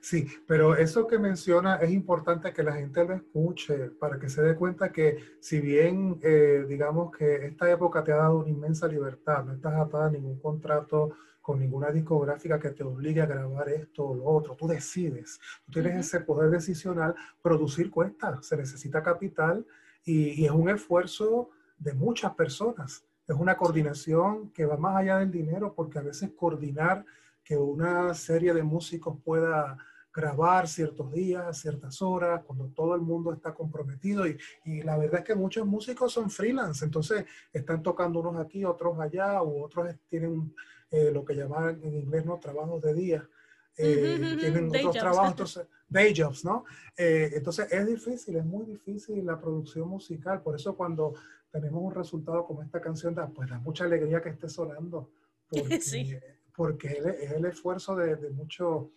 [0.00, 4.42] Sí, pero eso que menciona es importante que la gente lo escuche para que se
[4.42, 8.86] dé cuenta que si bien eh, digamos que esta época te ha dado una inmensa
[8.86, 11.16] libertad, no estás atada a ningún contrato
[11.48, 15.72] con ninguna discográfica que te obligue a grabar esto o lo otro, tú decides, tú
[15.72, 19.66] tienes ese poder decisional, producir cuesta, se necesita capital
[20.04, 25.20] y, y es un esfuerzo de muchas personas, es una coordinación que va más allá
[25.20, 27.06] del dinero porque a veces coordinar
[27.42, 29.78] que una serie de músicos pueda
[30.12, 34.26] grabar ciertos días, ciertas horas, cuando todo el mundo está comprometido.
[34.26, 38.64] Y, y, la verdad es que muchos músicos son freelance, entonces están tocando unos aquí,
[38.64, 40.52] otros allá, u otros tienen
[40.90, 42.38] eh, lo que llaman en inglés ¿no?
[42.38, 43.28] trabajos de día.
[43.76, 46.64] Eh, tienen otros trabajos, entonces, day jobs, ¿no?
[46.96, 51.14] Eh, entonces es difícil, es muy difícil la producción musical, por eso cuando
[51.50, 55.10] tenemos un resultado como esta canción, da, pues da mucha alegría que esté sonando,
[55.48, 56.16] porque, sí
[56.56, 56.88] porque
[57.22, 58.90] es el esfuerzo de, mucho,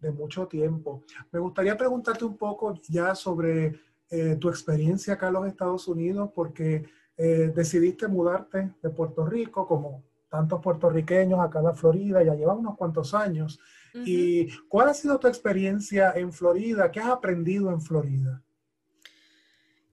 [0.00, 1.02] de mucho tiempo.
[1.32, 3.80] Me gustaría preguntarte un poco ya sobre
[4.10, 6.84] eh, tu experiencia acá en los Estados Unidos, porque
[7.16, 10.04] decidiste mudarte de Puerto Rico, como
[10.36, 13.58] tantos puertorriqueños acá en la Florida, ya llevan unos cuantos años.
[13.94, 16.92] ¿Y cuál ha sido tu experiencia en Florida?
[16.92, 18.42] ¿Qué has aprendido en Florida?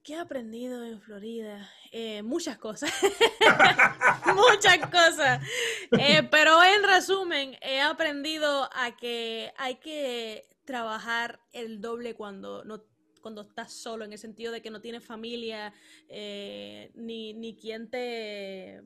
[0.03, 1.69] ¿Qué he aprendido en Florida?
[1.93, 2.91] Eh, muchas cosas.
[4.35, 5.41] muchas cosas.
[5.91, 12.83] Eh, pero en resumen, he aprendido a que hay que trabajar el doble cuando no
[13.21, 15.73] cuando estás solo, en el sentido de que no tienes familia,
[16.09, 18.83] eh, ni, ni quien te,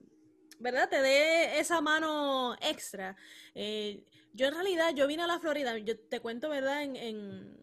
[0.59, 0.89] ¿verdad?
[0.89, 3.15] Te dé esa mano extra.
[3.53, 6.83] yo en realidad, yo vine a la Florida, yo te cuento, ¿verdad?
[6.83, 7.57] En,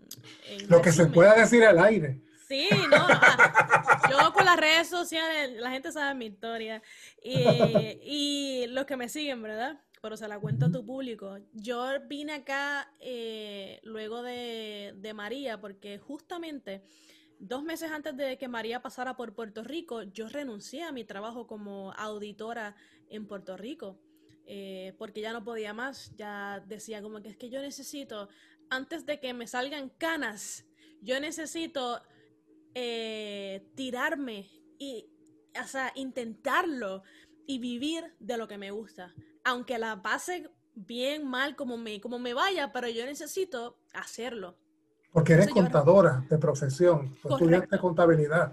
[0.68, 2.20] Lo que se pueda decir al aire.
[2.46, 3.08] Sí, no,
[4.10, 6.82] yo con las redes sociales, la gente sabe mi historia.
[7.22, 9.80] Y, los que me siguen, ¿verdad?
[10.02, 11.38] Pero se la cuento a tu público.
[11.54, 16.82] Yo vine acá eh, luego de, de María, porque justamente
[17.46, 21.46] dos meses antes de que María pasara por Puerto Rico, yo renuncié a mi trabajo
[21.46, 22.74] como auditora
[23.08, 24.00] en Puerto Rico.
[24.46, 28.28] Eh, porque ya no podía más, ya decía como que es que yo necesito,
[28.68, 30.66] antes de que me salgan canas,
[31.00, 32.02] yo necesito
[32.74, 35.08] eh, tirarme y,
[35.58, 37.02] o sea, intentarlo
[37.46, 39.14] y vivir de lo que me gusta.
[39.44, 44.58] Aunque la pase bien, mal, como me, como me vaya, pero yo necesito hacerlo.
[45.14, 48.52] Porque eres contadora de profesión, pues estudiaste contabilidad.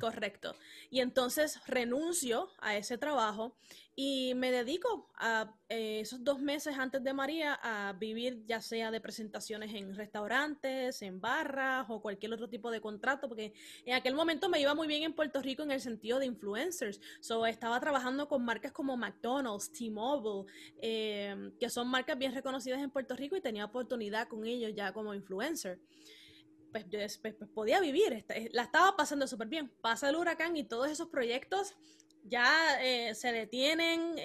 [0.00, 0.54] Correcto.
[0.90, 3.56] Y entonces renuncio a ese trabajo
[3.96, 8.90] y me dedico a eh, esos dos meses antes de María a vivir ya sea
[8.90, 13.52] de presentaciones en restaurantes, en barras o cualquier otro tipo de contrato, porque
[13.84, 17.00] en aquel momento me iba muy bien en Puerto Rico en el sentido de influencers.
[17.20, 20.50] So, estaba trabajando con marcas como McDonald's, T-Mobile,
[20.80, 24.92] eh, que son marcas bien reconocidas en Puerto Rico y tenía oportunidad con ellos ya
[24.92, 25.78] como influencer
[26.74, 29.70] pues yo pues, pues, podía vivir, eh, la estaba pasando súper bien.
[29.80, 31.76] Pasa el huracán y todos esos proyectos
[32.24, 34.16] ya eh, se detienen,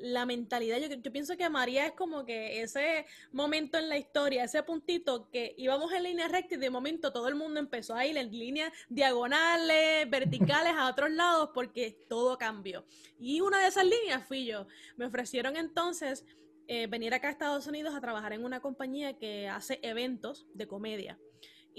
[0.00, 4.42] la mentalidad, yo, yo, pienso que María es como que ese momento en la historia,
[4.42, 8.04] ese puntito que íbamos en línea recta y de momento todo el mundo empezó a
[8.04, 12.84] ir en líneas diagonales, verticales a otros lados porque todo cambió.
[13.16, 14.66] Y una de esas líneas fui yo.
[14.96, 16.24] Me ofrecieron entonces
[16.68, 20.66] eh, venir acá a Estados Unidos a trabajar en una compañía que hace eventos de
[20.66, 21.16] comedia.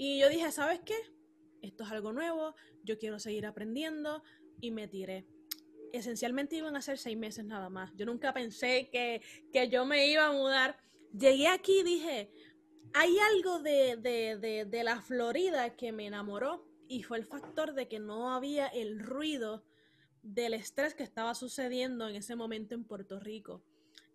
[0.00, 0.94] Y yo dije, ¿sabes qué?
[1.60, 4.22] Esto es algo nuevo, yo quiero seguir aprendiendo
[4.60, 5.26] y me tiré.
[5.92, 7.92] Esencialmente iban a ser seis meses nada más.
[7.96, 9.20] Yo nunca pensé que,
[9.68, 10.78] yo me iba a mudar.
[11.12, 12.30] Llegué aquí y dije,
[12.94, 17.88] hay algo de, de, de la Florida que me enamoró y fue el factor de
[17.88, 19.64] que no había el ruido
[20.22, 23.64] del estrés que estaba sucediendo en ese momento en Puerto Rico.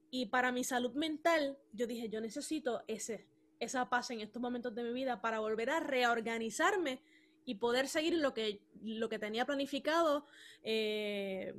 [0.09, 3.27] Y para mi salud mental, yo dije, yo necesito ese,
[3.63, 7.01] esa paz en estos momentos de mi vida para volver a reorganizarme
[7.45, 10.25] y poder seguir lo que, lo que tenía planificado
[10.63, 11.55] eh,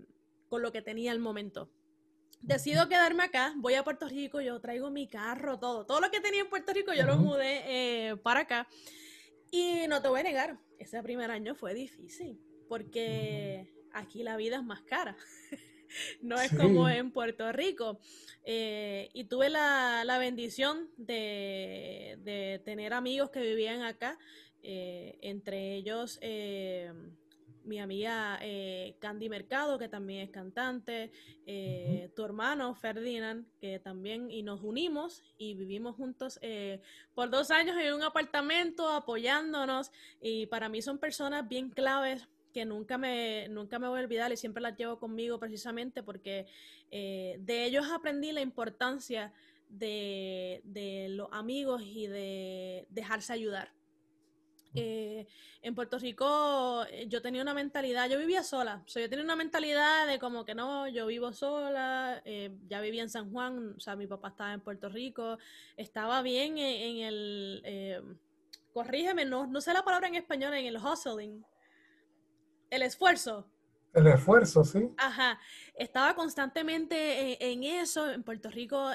[0.49, 1.71] con lo que tenía al momento.
[2.41, 5.87] Decido quedarme acá, voy a Puerto Rico, yo traigo mi carro, todo.
[5.87, 7.63] Todo lo que tenía en Puerto Rico yo lo mudé
[8.11, 8.69] eh, para acá.
[9.51, 12.39] Y no te voy a negar, ese primer año fue difícil,
[12.69, 15.17] porque aquí la vida es más cara.
[16.22, 17.99] no es como en Puerto Rico.
[18.45, 24.18] Eh, y tuve la, bendición de, tener amigos que vivían acá,
[24.62, 26.92] eh, entre ellos eh,
[27.64, 28.38] mi amiga
[28.99, 31.11] Candy Mercado, que también es cantante,
[32.14, 36.38] tu hermano Ferdinand, que también, y nos unimos y vivimos juntos
[37.14, 39.90] por dos años en un apartamento apoyándonos,
[40.20, 44.33] y para mí son personas bien claves que nunca me, nunca me voy a olvidar
[44.33, 46.47] y siempre las llevo conmigo precisamente porque
[46.91, 49.33] eh, de ellos aprendí la importancia
[49.69, 53.73] de, de los amigos y de dejarse ayudar.
[54.77, 55.29] Eh,
[55.63, 59.25] en Puerto Rico eh, yo tenía una mentalidad, yo vivía sola, o sea, yo tenía
[59.25, 63.75] una mentalidad de como que no, yo vivo sola, eh, ya vivía en San Juan,
[63.77, 65.39] o sea, mi papá estaba en Puerto Rico,
[65.77, 68.19] estaba bien en, el,
[68.73, 71.45] corrígeme, no, no sé la palabra en español, en el hustling,
[72.75, 73.47] el esfuerzo.
[73.93, 74.91] El esfuerzo, sí.
[74.97, 75.39] Ajá,
[75.75, 78.91] estaba constantemente en, eso, en Puerto Rico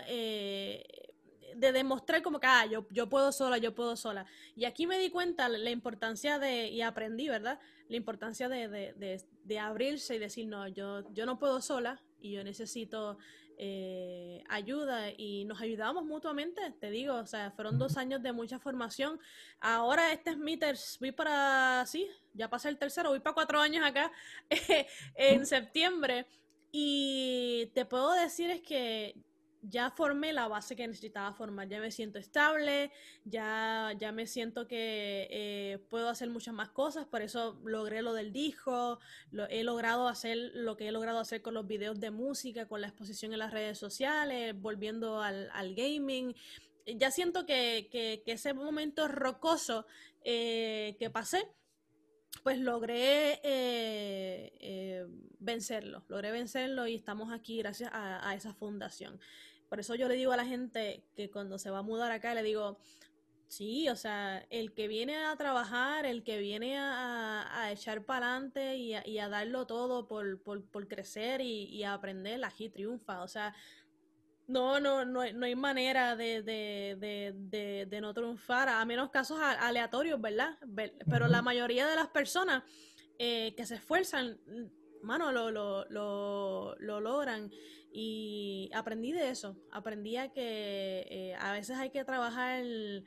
[1.56, 4.26] de demostrar como que, ah, yo, yo puedo sola, yo puedo sola.
[4.56, 7.60] Y aquí me di cuenta la importancia de, y aprendí, ¿verdad?
[7.88, 12.34] La importancia de, de, de, abrirse y decir, no, yo, yo no puedo sola y
[12.34, 13.18] yo necesito
[13.62, 18.58] eh, ayuda y nos ayudamos mutuamente, te digo, o sea, fueron dos años de mucha
[18.58, 19.20] formación.
[19.60, 20.58] Ahora este es mi
[21.02, 24.14] voy para, sí, ya pasé el tercero, voy para cuatro años acá
[25.16, 26.26] en septiembre.
[26.72, 29.16] Y te puedo decir es que
[29.62, 32.92] ya formé la base que necesitaba formar, ya me siento estable,
[33.26, 38.14] ya, ya me siento que eh, puedo hacer muchas más cosas, por eso logré lo
[38.14, 39.00] del disco,
[39.32, 42.82] lo, he logrado hacer lo que he logrado hacer con los videos de música, con
[42.82, 46.36] la exposición en las redes sociales, volviendo al, gaming.
[46.86, 49.86] Ya siento que, ese momento rocoso
[50.24, 51.48] eh, que pasé,
[52.44, 55.06] pues logré eh,
[55.40, 59.20] vencerlo, logré vencerlo y estamos aquí gracias a esa fundación.
[59.70, 62.34] Por eso yo le digo a la gente que cuando se va a mudar acá,
[62.34, 62.80] le digo,
[63.50, 68.78] sí, o sea, el que viene a trabajar, el que viene a, echar para adelante
[68.78, 73.22] y, a, darlo todo por, crecer y, a aprender, aquí triunfa.
[73.22, 73.54] O sea,
[74.48, 80.58] no, no, no, no hay manera de, de, no triunfar, a menos casos aleatorios, ¿verdad?
[81.10, 82.64] Pero la mayoría de las personas
[83.18, 84.40] eh, que se esfuerzan,
[85.04, 87.52] mano, lo, lo, lo, lo logran.
[87.92, 93.04] Y aprendí de eso, aprendí a que eh, a veces hay que trabajar el,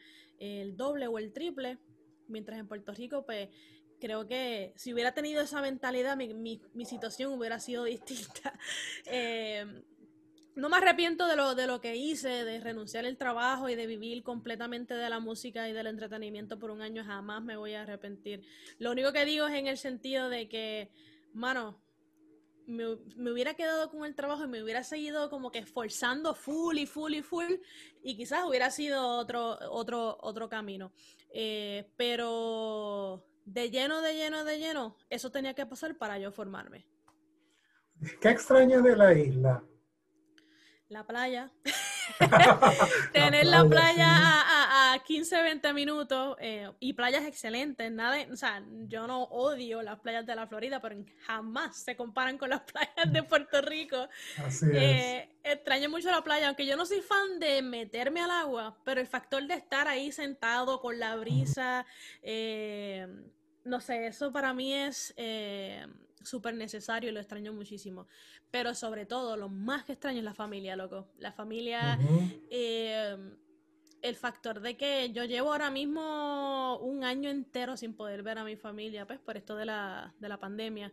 [0.76, 1.78] doble o el triple,
[2.28, 3.48] mientras en Puerto Rico, pues
[4.00, 8.58] creo que si hubiera tenido esa mentalidad, mi, mi, situación hubiera sido distinta.
[9.06, 9.64] Eh,
[10.54, 13.86] no me arrepiento de lo, de lo que hice, de renunciar al trabajo y de
[13.86, 17.82] vivir completamente de la música y del entretenimiento por un año, jamás me voy a
[17.82, 18.42] arrepentir.
[18.78, 20.90] Lo único que digo es en el sentido de que,
[21.32, 21.81] mano,
[22.66, 26.86] me, hubiera quedado con el trabajo y me hubiera seguido como que esforzando full y
[26.86, 27.54] full y full
[28.02, 30.92] y quizás hubiera sido otro, otro, otro camino.
[31.32, 36.86] Eh, pero de lleno, de lleno, de lleno, eso tenía que pasar para yo formarme.
[38.20, 39.64] ¿Qué extraño de la isla?
[40.88, 41.52] La playa.
[43.12, 47.90] Tener la playa a, a, 15, 20 minutos eh, y playas excelentes.
[47.90, 50.96] Nada, o sea, yo no odio las playas de la Florida, pero
[51.26, 54.08] jamás se comparan con las playas de Puerto Rico.
[54.44, 58.78] Así eh, Extraño mucho la playa, aunque yo no soy fan de meterme al agua,
[58.84, 61.84] pero el factor de estar ahí sentado con la brisa,
[62.22, 63.06] eh,
[63.64, 65.14] no sé, eso para mí es
[66.24, 68.06] súper necesario y lo extraño muchísimo.
[68.50, 71.08] Pero sobre todo, lo más que extraño es la familia, loco.
[71.18, 71.98] La familia,
[72.50, 73.16] eh,
[74.02, 78.44] el factor de que yo llevo ahora mismo un año entero sin poder ver a
[78.44, 80.92] mi familia, pues por esto de la, de la pandemia.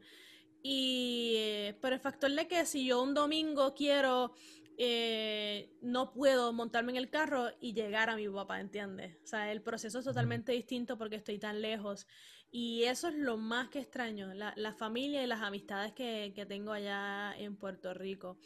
[0.61, 4.33] Y pero el factor de que si yo un domingo quiero
[4.81, 9.17] eh, no puedo montarme en el carro y llegar a mi papá, ¿entiendes?
[9.25, 12.07] O sea, el proceso es totalmente distinto porque estoy tan lejos.
[12.51, 16.45] Y eso es lo más que extraño, la, la familia y las amistades que, que,
[16.45, 18.37] tengo allá en Puerto Rico.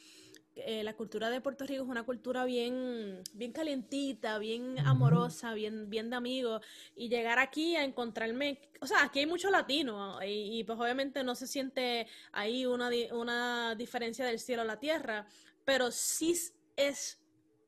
[0.56, 5.90] Eh, la cultura de Puerto Rico es una cultura bien, bien calientita, bien amorosa, bien,
[5.90, 6.62] bien de amigos.
[6.96, 11.24] Y llegar aquí a encontrarme, o sea, aquí hay mucho latino y, y pues obviamente
[11.24, 15.26] no se siente ahí una, una diferencia del cielo a la tierra,
[15.66, 16.36] pero sí
[16.76, 17.20] es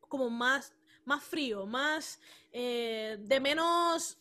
[0.07, 0.73] como más,
[1.05, 2.19] más frío, más
[2.51, 4.19] eh, de menos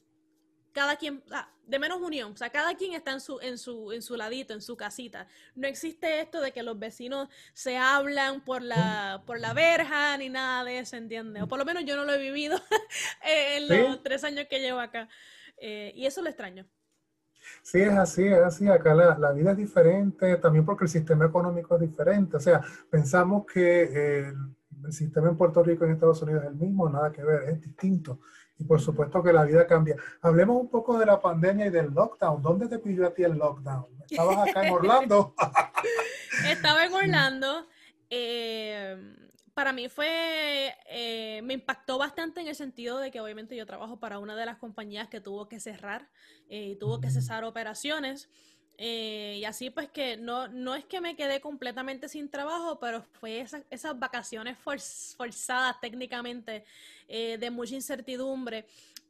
[0.73, 1.23] cada quien,
[1.67, 4.55] de menos unión, o sea, cada quien está en su, en su, en su ladito,
[4.55, 5.27] en su casita.
[5.55, 10.29] No existe esto de que los vecinos se hablan por la, por la verja ni
[10.29, 11.43] nada de eso, ¿entiendes?
[11.43, 12.59] O por lo menos yo no lo he vivido
[13.23, 15.09] en los tres años que llevo acá.
[15.59, 16.67] Eh, y eso lo extraño.
[17.63, 18.69] Sí, es así, es así.
[18.69, 22.37] Acá la, vida es diferente, también porque el sistema económico es diferente.
[22.37, 22.61] O sea,
[22.91, 24.29] pensamos que
[24.85, 27.49] el sistema en Puerto Rico y en Estados Unidos es el mismo, nada que ver,
[27.51, 28.21] es distinto.
[28.59, 29.97] Y por supuesto que la vida cambia.
[30.21, 32.41] Hablemos un poco de la pandemia y del lockdown.
[32.43, 33.87] ¿Dónde te pidió a ti el lockdown?
[34.09, 35.35] ¿Estabas acá en Orlando?
[36.49, 37.67] Estaba en Orlando.
[38.11, 38.97] Eh,
[39.55, 44.01] para mí fue, eh, me impactó bastante en el sentido de que obviamente yo trabajo
[44.01, 46.11] para una de las compañías que tuvo que cerrar
[46.49, 48.29] eh, y tuvo que cesar operaciones.
[48.77, 53.03] Eh, y así pues que no, no es que me quedé completamente sin trabajo, pero
[53.03, 56.65] fue esas vacaciones forzadas técnicamente,
[57.09, 58.67] eh, de mucha incertidumbre.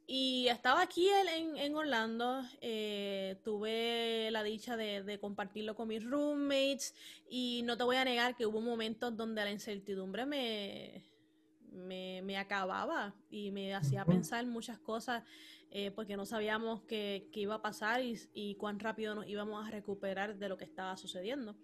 [0.07, 6.03] Y estaba aquí en, en Orlando, eh, tuve la dicha de, de, compartirlo con mis
[6.03, 6.93] roommates
[7.27, 11.03] y no te voy a negar que hubo momentos donde la incertidumbre me,
[11.71, 15.23] me, me acababa y me hacía pensar muchas cosas
[15.71, 19.67] eh, porque no sabíamos qué, qué, iba a pasar y, y, cuán rápido nos íbamos
[19.67, 21.55] a recuperar de lo que estaba sucediendo.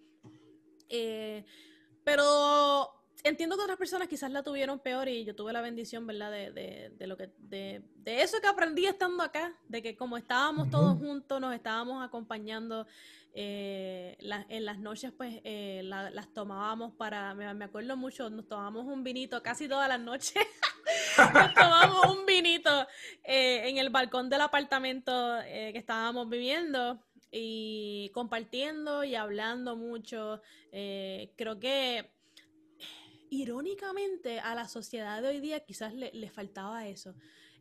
[0.88, 1.44] Eh,
[2.04, 2.90] pero
[3.24, 6.30] entiendo que otras personas quizás la tuvieron peor y yo tuve la bendición, ¿verdad?
[6.30, 10.70] De, de, lo que, de, de, eso que aprendí estando acá, de que como estábamos
[10.70, 12.86] todos juntos, nos estábamos acompañando
[13.34, 19.02] eh, en las noches, pues eh, las tomábamos para, me, acuerdo mucho, nos tomábamos un
[19.02, 20.34] vinito casi todas las noches.
[21.34, 22.86] nos tomábamos un vinito
[23.24, 30.40] eh, en el balcón del apartamento que estábamos viviendo y compartiendo y hablando mucho.
[30.70, 32.10] creo que
[33.32, 37.14] irónicamente a la sociedad de hoy día quizás le, faltaba eso.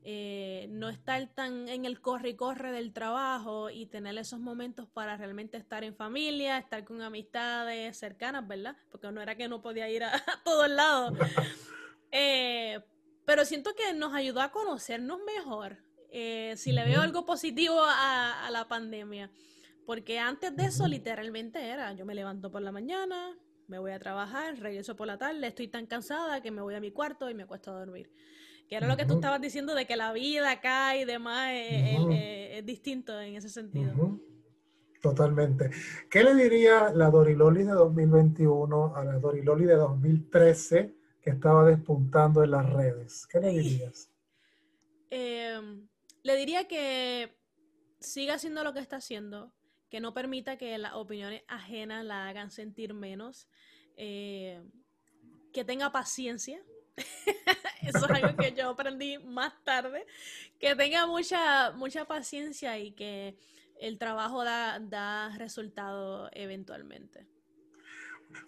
[0.03, 4.89] Eh, no estar tan en el corre y corre del trabajo y tener esos momentos
[4.89, 8.76] para realmente estar en familia, estar con amistades cercanas, ¿verdad?
[8.89, 10.11] Porque no era que no podía ir a,
[10.43, 11.13] todos lados.
[12.13, 12.78] Eh,
[13.32, 15.77] pero siento que nos ayudó a conocernos mejor.
[16.11, 19.32] Eh, si le veo algo positivo a, a la pandemia.
[19.86, 23.38] Porque antes de eso, literalmente era, yo me levanto por la mañana,
[23.69, 26.82] me voy a trabajar, regreso por la tarde, estoy tan cansada que me voy a
[26.82, 28.11] mi cuarto y me acuesto a dormir.
[28.67, 32.65] Que era lo que tú estabas diciendo de que la vida acá y demás es,
[32.65, 34.19] distinto en ese sentido.
[35.01, 35.69] Totalmente.
[36.09, 42.43] ¿Qué le diría la Doriloli de 2021 a la Doriloli de 2013 que estaba despuntando
[42.43, 43.28] en las redes?
[43.28, 44.09] ¿Qué le dirías?
[45.13, 45.89] Em,
[46.24, 47.36] le diría que
[47.99, 49.51] siga haciendo lo que está haciendo,
[49.89, 53.49] que no permita que las opiniones ajenas la hagan sentir menos,
[53.97, 54.63] eh,
[55.51, 56.63] que tenga paciencia.
[57.82, 60.05] Eso es algo que yo aprendí más tarde,
[60.59, 63.36] que tenga mucha, mucha paciencia y que
[63.82, 67.28] el trabajo da, da resultado eventualmente.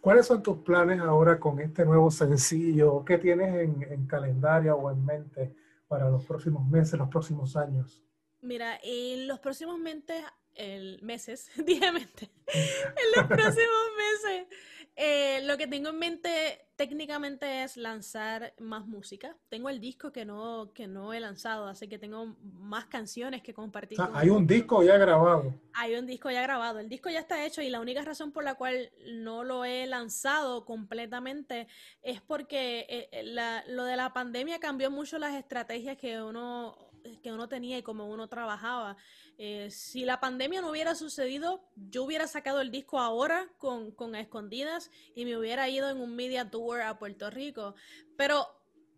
[0.01, 3.03] ¿Cuáles son tus planes ahora con este nuevo sencillo?
[3.05, 5.55] ¿Qué tienes en, en calendario o en mente
[5.88, 8.03] para los próximos meses, los próximos años?
[8.41, 10.23] Mira, en los próximos meses
[10.55, 14.47] el meses, diariamente, en los próximos meses,
[14.96, 19.36] eh, lo que tengo en mente técnicamente es lanzar más música.
[19.50, 23.54] Tengo el disco que no, que no he lanzado, así que tengo más canciones que
[23.54, 23.98] compartir.
[24.14, 25.54] hay un disco ya grabado.
[25.74, 26.80] Hay un disco ya grabado.
[26.80, 29.88] El disco ya está hecho y la única razón por la cual no lo he
[29.88, 31.68] lanzado completamente
[32.02, 36.78] es porque eh, eh, la, lo de la pandemia cambió mucho las estrategias que uno
[37.22, 38.96] que uno tenía y cómo uno trabajaba.
[39.38, 44.15] Eh, si la pandemia no hubiera sucedido, yo hubiera sacado el disco ahora con, con
[44.15, 47.75] escondidas y me hubiera ido en un media tour a Puerto Rico.
[48.15, 48.47] Pero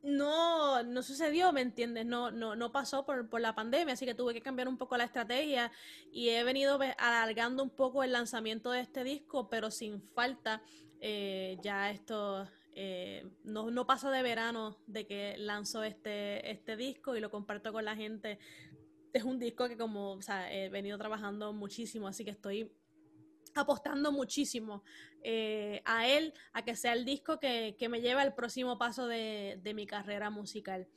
[0.04, 2.06] no, no sucedió, ¿me entiendes?
[2.06, 4.98] No, no, no pasó por, por, la pandemia, así que tuve que cambiar un poco
[4.98, 5.72] la estrategia
[6.12, 10.62] y he venido alargando un poco el lanzamiento de este disco, pero sin falta
[11.02, 17.16] eh, ya esto eh, no, no pasa de verano de que lanzo este, este disco
[17.16, 18.38] y lo comparto con la gente.
[19.16, 22.70] Es un disco que como, o sea, he venido trabajando muchísimo, así que estoy
[23.54, 24.84] apostando muchísimo
[25.24, 29.08] eh, a él, a que sea el disco que, que me lleve al próximo paso
[29.08, 30.90] de, de, mi carrera musical.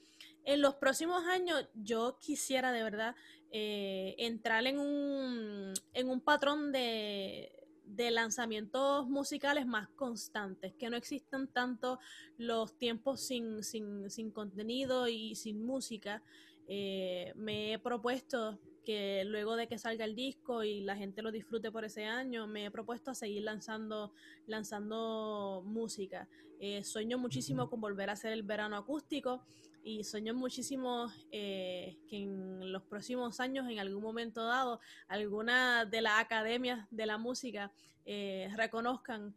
[0.45, 3.14] En los próximos años yo quisiera de verdad
[3.53, 7.53] eh, entrar en un, en un patrón de,
[7.85, 12.01] de lanzamientos musicales más constantes, que no existan tanto
[12.37, 16.21] los tiempos sin, sin, sin contenido y sin música.
[16.69, 21.31] Eh, me he propuesto que luego de que salga el disco y la gente lo
[21.31, 24.14] disfrute por ese año, me he propuesto a seguir lanzando,
[24.47, 26.27] lanzando música.
[26.59, 29.43] Eh, sueño muchísimo con volver a hacer el verano acústico
[29.85, 36.01] y sueño muchísimo eh, que en los próximos años, en algún momento dado, alguna de
[36.01, 37.71] las academias de la música
[38.07, 39.35] eh, reconozcan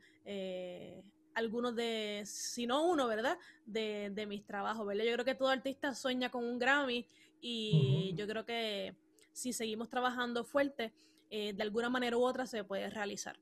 [1.34, 3.38] algunos de, si no uno, ¿verdad?
[3.65, 5.03] De, de, mis trabajos, ¿verdad?
[5.03, 7.05] Yo creo que todo artista sueña con un Grammy
[7.41, 8.95] y yo creo que
[9.33, 10.93] si seguimos trabajando fuerte,
[11.29, 13.37] de alguna manera u otra se puede realizar.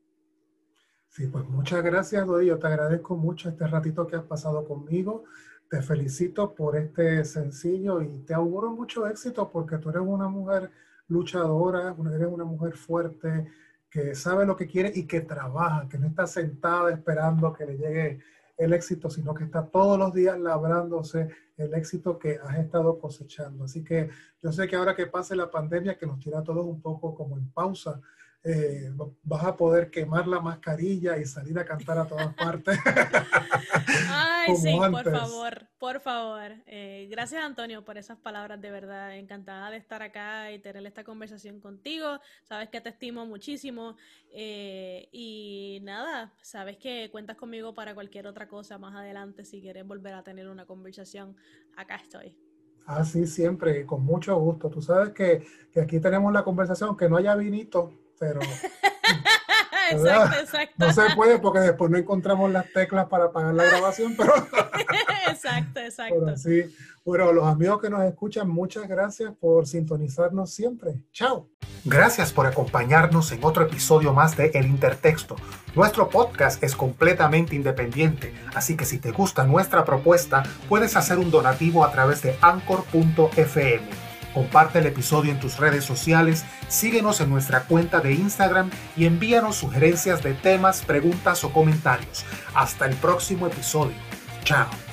[1.07, 2.45] Sí, pues muchas gracias, Dodi.
[2.47, 5.23] Yo te agradezco mucho este ratito que has pasado conmigo.
[5.67, 10.71] Te felicito por este sencillo y te auguro mucho éxito porque tú eres una mujer
[11.07, 13.47] luchadora, eres una mujer fuerte,
[13.89, 17.77] que sabe lo que quiere y que trabaja, que no está sentada esperando que le
[17.77, 18.19] llegue
[18.59, 23.63] el éxito, sino que está todos los días labrándose el éxito que has estado cosechando.
[23.63, 24.09] Así que
[24.43, 27.15] yo sé que ahora que pase la pandemia, que nos tira a todos un poco
[27.15, 28.01] como en pausa,
[28.43, 28.89] eh,
[29.23, 32.77] vas a poder quemar la mascarilla y salir a cantar a todas partes.
[34.09, 36.51] Ay, sí, por favor, por favor.
[36.65, 39.17] Eh, gracias, Antonio, por esas palabras, de verdad.
[39.17, 42.19] Encantada de estar acá y tener esta conversación contigo.
[42.43, 43.97] Sabes que te estimo muchísimo.
[44.31, 49.43] Eh, y nada, sabes que cuentas conmigo para cualquier otra cosa más adelante.
[49.43, 51.35] Si quieres volver a tener una conversación,
[51.75, 52.37] acá estoy.
[52.85, 54.69] Ah, sí, siempre, con mucho gusto.
[54.69, 58.39] Tú sabes que, que aquí tenemos la conversación, que no haya vinito, pero...
[59.91, 60.73] exacto, exacto.
[60.77, 64.33] No se puede porque después no encontramos las teclas para pagar la grabación, pero...
[65.29, 66.37] exacto, exacto.
[66.37, 66.75] sí.
[67.05, 71.01] Bueno, los amigos que nos escuchan, muchas gracias por sintonizarnos siempre.
[71.11, 71.49] Chao.
[71.85, 75.35] Gracias por acompañarnos en otro episodio más de El Intertexto.
[75.75, 81.31] Nuestro podcast es completamente independiente, así que si te gusta nuestra propuesta, puedes hacer un
[81.31, 87.63] donativo a través de anchor.fm Comparte el episodio en tus redes sociales, síguenos en nuestra
[87.63, 92.25] cuenta de Instagram y envíanos sugerencias de temas, preguntas o comentarios.
[92.53, 93.95] Hasta el próximo episodio.
[94.43, 94.88] Chao.